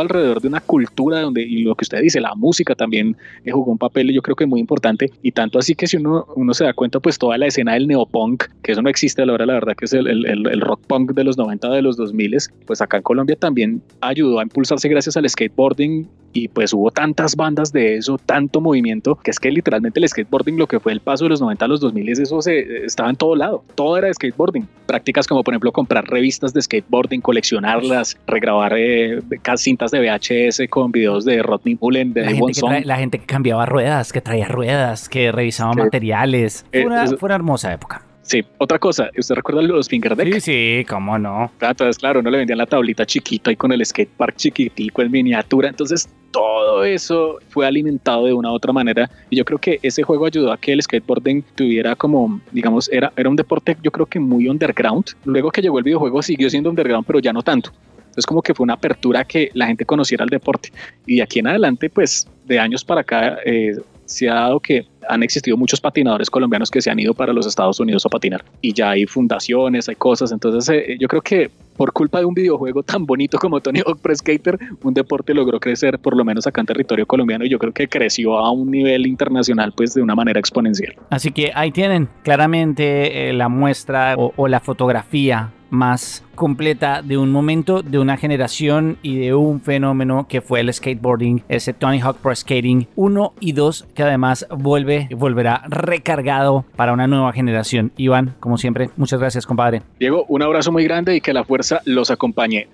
alrededor 0.00 0.40
de 0.40 0.48
una 0.48 0.60
cultura 0.60 1.20
donde, 1.20 1.42
y 1.42 1.62
lo 1.62 1.74
que 1.74 1.84
usted 1.84 2.00
dice, 2.00 2.20
la 2.20 2.34
música 2.34 2.74
también 2.74 3.16
eh, 3.44 3.50
jugó 3.50 3.72
un 3.72 3.78
papel 3.78 4.12
yo 4.12 4.22
creo 4.22 4.36
que 4.36 4.46
muy 4.46 4.60
importante. 4.60 5.10
Y 5.22 5.32
tanto 5.32 5.58
así 5.58 5.74
que 5.74 5.86
si 5.86 5.96
uno, 5.96 6.26
uno 6.36 6.54
se 6.54 6.64
da 6.64 6.72
cuenta 6.72 7.00
pues 7.00 7.18
toda 7.18 7.38
la 7.38 7.46
escena 7.46 7.74
del 7.74 7.86
neopunk, 7.88 8.44
que 8.62 8.72
eso 8.72 8.82
no 8.82 8.88
existe 8.90 9.22
a 9.22 9.26
la 9.26 9.32
hora 9.34 9.46
la 9.46 9.54
verdad 9.54 9.74
que 9.76 9.84
es 9.86 9.92
el, 9.92 10.06
el- 10.06 10.24
el 10.26 10.60
rock 10.60 10.80
punk 10.86 11.12
de 11.12 11.24
los 11.24 11.36
90 11.38 11.70
de 11.70 11.82
los 11.82 11.96
2000 11.96 12.24
pues 12.66 12.80
acá 12.80 12.96
en 12.96 13.02
Colombia 13.02 13.36
también 13.36 13.82
ayudó 14.00 14.38
a 14.38 14.42
impulsarse 14.42 14.88
gracias 14.88 15.16
al 15.16 15.28
skateboarding 15.28 16.08
y 16.34 16.48
pues 16.48 16.72
hubo 16.74 16.90
tantas 16.90 17.36
bandas 17.36 17.72
de 17.72 17.96
eso, 17.96 18.18
tanto 18.18 18.60
movimiento, 18.60 19.14
que 19.14 19.30
es 19.30 19.38
que 19.40 19.50
literalmente 19.50 20.00
el 20.00 20.08
skateboarding, 20.08 20.58
lo 20.58 20.66
que 20.66 20.80
fue 20.80 20.92
el 20.92 21.00
paso 21.00 21.24
de 21.24 21.30
los 21.30 21.40
90 21.40 21.64
a 21.64 21.68
los 21.68 21.80
2000, 21.80 22.08
eso 22.10 22.42
se, 22.42 22.84
estaba 22.84 23.08
en 23.08 23.16
todo 23.16 23.36
lado, 23.36 23.64
todo 23.76 23.96
era 23.96 24.08
de 24.08 24.14
skateboarding. 24.14 24.68
Prácticas 24.86 25.26
como 25.26 25.42
por 25.42 25.54
ejemplo 25.54 25.72
comprar 25.72 26.04
revistas 26.04 26.52
de 26.52 26.60
skateboarding, 26.60 27.20
coleccionarlas, 27.20 28.18
regrabar 28.26 28.74
eh, 28.76 29.20
cintas 29.56 29.90
de 29.92 30.00
VHS 30.00 30.68
con 30.68 30.90
videos 30.92 31.24
de 31.24 31.42
Rodney 31.42 31.78
Mullen, 31.80 32.12
de 32.12 32.22
La 32.22 32.30
gente, 32.32 32.52
que 32.52 32.60
trae- 32.60 32.84
la 32.84 32.96
gente 32.96 33.18
que 33.20 33.26
cambiaba 33.26 33.64
ruedas, 33.64 34.12
que 34.12 34.20
traía 34.20 34.48
ruedas, 34.48 35.08
que 35.08 35.30
revisaba 35.32 35.72
Sí. 35.74 35.80
materiales. 35.80 36.66
Fue 36.70 36.80
Eh, 36.82 37.04
eso- 37.04 37.16
fue 37.16 37.28
una 37.28 37.36
hermosa 37.36 37.72
época. 37.72 38.02
Sí, 38.24 38.42
otra 38.56 38.78
cosa, 38.78 39.10
¿usted 39.18 39.34
recuerda 39.34 39.60
los 39.60 39.86
finger 39.86 40.16
deck? 40.16 40.32
Sí, 40.34 40.40
sí, 40.40 40.86
cómo 40.88 41.18
no. 41.18 41.52
Ah, 41.60 41.70
Entonces, 41.70 41.98
claro, 41.98 42.22
no 42.22 42.30
le 42.30 42.38
vendían 42.38 42.56
la 42.56 42.64
tablita 42.64 43.04
chiquita 43.04 43.52
y 43.52 43.56
con 43.56 43.70
el 43.70 43.84
skatepark 43.84 44.36
chiquitico 44.36 45.02
en 45.02 45.10
miniatura. 45.10 45.68
Entonces, 45.68 46.08
todo 46.30 46.84
eso 46.84 47.38
fue 47.50 47.66
alimentado 47.66 48.24
de 48.24 48.32
una 48.32 48.50
u 48.50 48.54
otra 48.54 48.72
manera. 48.72 49.10
Y 49.28 49.36
yo 49.36 49.44
creo 49.44 49.58
que 49.58 49.78
ese 49.82 50.02
juego 50.02 50.24
ayudó 50.24 50.52
a 50.52 50.56
que 50.56 50.72
el 50.72 50.82
skateboarding 50.82 51.44
tuviera 51.54 51.94
como, 51.94 52.40
digamos, 52.50 52.90
era, 52.90 53.12
era 53.14 53.28
un 53.28 53.36
deporte, 53.36 53.76
yo 53.82 53.90
creo 53.90 54.06
que 54.06 54.18
muy 54.18 54.48
underground. 54.48 55.04
Luego 55.26 55.50
que 55.50 55.60
llegó 55.60 55.78
el 55.78 55.84
videojuego, 55.84 56.22
siguió 56.22 56.48
siendo 56.48 56.70
underground, 56.70 57.06
pero 57.06 57.18
ya 57.18 57.32
no 57.32 57.42
tanto. 57.42 57.72
Entonces, 57.98 58.24
como 58.24 58.40
que 58.40 58.54
fue 58.54 58.64
una 58.64 58.74
apertura 58.74 59.24
que 59.24 59.50
la 59.52 59.66
gente 59.66 59.84
conociera 59.84 60.24
el 60.24 60.30
deporte. 60.30 60.72
Y 61.04 61.16
de 61.16 61.22
aquí 61.22 61.40
en 61.40 61.48
adelante, 61.48 61.90
pues, 61.90 62.26
de 62.46 62.58
años 62.58 62.84
para 62.84 63.02
acá, 63.02 63.36
eh, 63.44 63.76
se 64.06 64.28
ha 64.28 64.34
dado 64.34 64.60
que 64.60 64.86
han 65.08 65.22
existido 65.22 65.56
muchos 65.56 65.80
patinadores 65.80 66.30
colombianos 66.30 66.70
que 66.70 66.80
se 66.80 66.90
han 66.90 66.98
ido 66.98 67.14
para 67.14 67.32
los 67.32 67.46
Estados 67.46 67.80
Unidos 67.80 68.04
a 68.06 68.08
patinar 68.08 68.44
y 68.60 68.72
ya 68.72 68.90
hay 68.90 69.06
fundaciones, 69.06 69.88
hay 69.88 69.96
cosas, 69.96 70.32
entonces 70.32 70.68
eh, 70.68 70.96
yo 70.98 71.08
creo 71.08 71.22
que 71.22 71.50
por 71.76 71.92
culpa 71.92 72.20
de 72.20 72.24
un 72.24 72.34
videojuego 72.34 72.82
tan 72.82 73.04
bonito 73.04 73.38
como 73.38 73.60
Tony 73.60 73.80
Hawk 73.84 74.00
Pro 74.00 74.14
Skater, 74.14 74.58
un 74.82 74.94
deporte 74.94 75.34
logró 75.34 75.58
crecer 75.58 75.98
por 75.98 76.16
lo 76.16 76.24
menos 76.24 76.46
acá 76.46 76.60
en 76.60 76.66
territorio 76.66 77.06
colombiano 77.06 77.44
y 77.44 77.48
yo 77.48 77.58
creo 77.58 77.72
que 77.72 77.88
creció 77.88 78.38
a 78.38 78.50
un 78.50 78.70
nivel 78.70 79.06
internacional 79.06 79.72
pues 79.76 79.94
de 79.94 80.02
una 80.02 80.14
manera 80.14 80.38
exponencial. 80.38 80.94
Así 81.10 81.32
que 81.32 81.50
ahí 81.54 81.72
tienen 81.72 82.08
claramente 82.22 83.28
eh, 83.28 83.32
la 83.32 83.48
muestra 83.48 84.14
o, 84.16 84.32
o 84.36 84.48
la 84.48 84.60
fotografía 84.60 85.52
más 85.74 86.24
completa 86.34 87.02
de 87.02 87.18
un 87.18 87.30
momento, 87.30 87.82
de 87.82 87.98
una 87.98 88.16
generación 88.16 88.98
y 89.02 89.18
de 89.18 89.34
un 89.34 89.60
fenómeno 89.60 90.26
que 90.28 90.40
fue 90.40 90.60
el 90.60 90.72
skateboarding, 90.72 91.42
ese 91.48 91.72
Tony 91.72 92.00
Hawk 92.00 92.18
Pro 92.18 92.34
Skating 92.34 92.88
1 92.96 93.34
y 93.40 93.52
2, 93.52 93.86
que 93.94 94.02
además 94.02 94.46
vuelve, 94.50 95.08
volverá 95.16 95.62
recargado 95.68 96.64
para 96.76 96.92
una 96.92 97.06
nueva 97.06 97.32
generación. 97.32 97.92
Iván, 97.96 98.34
como 98.40 98.58
siempre, 98.58 98.90
muchas 98.96 99.20
gracias, 99.20 99.46
compadre. 99.46 99.82
Diego, 99.98 100.24
un 100.28 100.42
abrazo 100.42 100.72
muy 100.72 100.84
grande 100.84 101.16
y 101.16 101.20
que 101.20 101.32
la 101.32 101.44
fuerza 101.44 101.80
los 101.84 102.10
acompañe. 102.10 102.68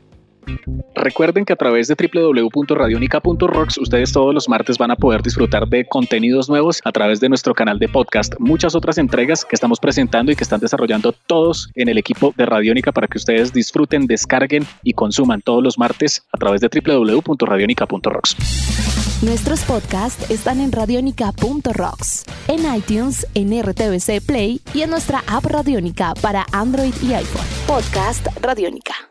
Recuerden 0.94 1.44
que 1.44 1.53
a 1.53 1.57
través 1.57 1.88
de 1.88 1.94
www.radionica.rocks 1.94 3.79
ustedes 3.79 4.12
todos 4.12 4.35
los 4.35 4.48
martes 4.48 4.76
van 4.76 4.90
a 4.90 4.96
poder 4.96 5.22
disfrutar 5.22 5.66
de 5.68 5.87
contenidos 5.87 6.48
nuevos 6.48 6.81
a 6.85 6.92
través 6.92 7.20
de 7.20 7.29
nuestro 7.29 7.55
canal 7.55 7.79
de 7.79 7.88
podcast, 7.88 8.35
muchas 8.38 8.74
otras 8.74 8.98
entregas 8.98 9.44
que 9.44 9.55
estamos 9.55 9.81
presentando 9.81 10.31
y 10.33 10.37
que 10.37 10.44
están 10.44 10.61
desarrollando 10.61 11.12
todos 11.26 11.70
en 11.74 11.88
el 11.88 11.98
equipo 11.98 12.35
de 12.37 12.46
Radionica 12.46 12.92
para 12.92 13.07
que 13.07 13.18
ustedes 13.18 13.53
disfruten, 13.53 14.07
descarguen 14.07 14.66
y 14.83 14.92
consuman 14.92 15.40
todos 15.40 15.62
los 15.62 15.79
martes 15.79 16.22
a 16.33 16.38
través 16.38 16.61
de 16.61 16.68
www.radionica.rocks. 16.68 18.37
Nuestros 19.22 19.61
podcasts 19.64 20.31
están 20.31 20.61
en 20.61 20.72
radionica.rocks, 20.72 22.24
en 22.48 22.74
iTunes, 22.74 23.26
en 23.35 23.62
RTVC 23.62 24.24
Play 24.24 24.61
y 24.72 24.83
en 24.83 24.90
nuestra 24.90 25.22
app 25.26 25.44
Radionica 25.44 26.14
para 26.22 26.46
Android 26.53 26.94
y 27.03 27.12
iPhone. 27.12 27.46
Podcast 27.66 28.26
Radionica. 28.40 29.10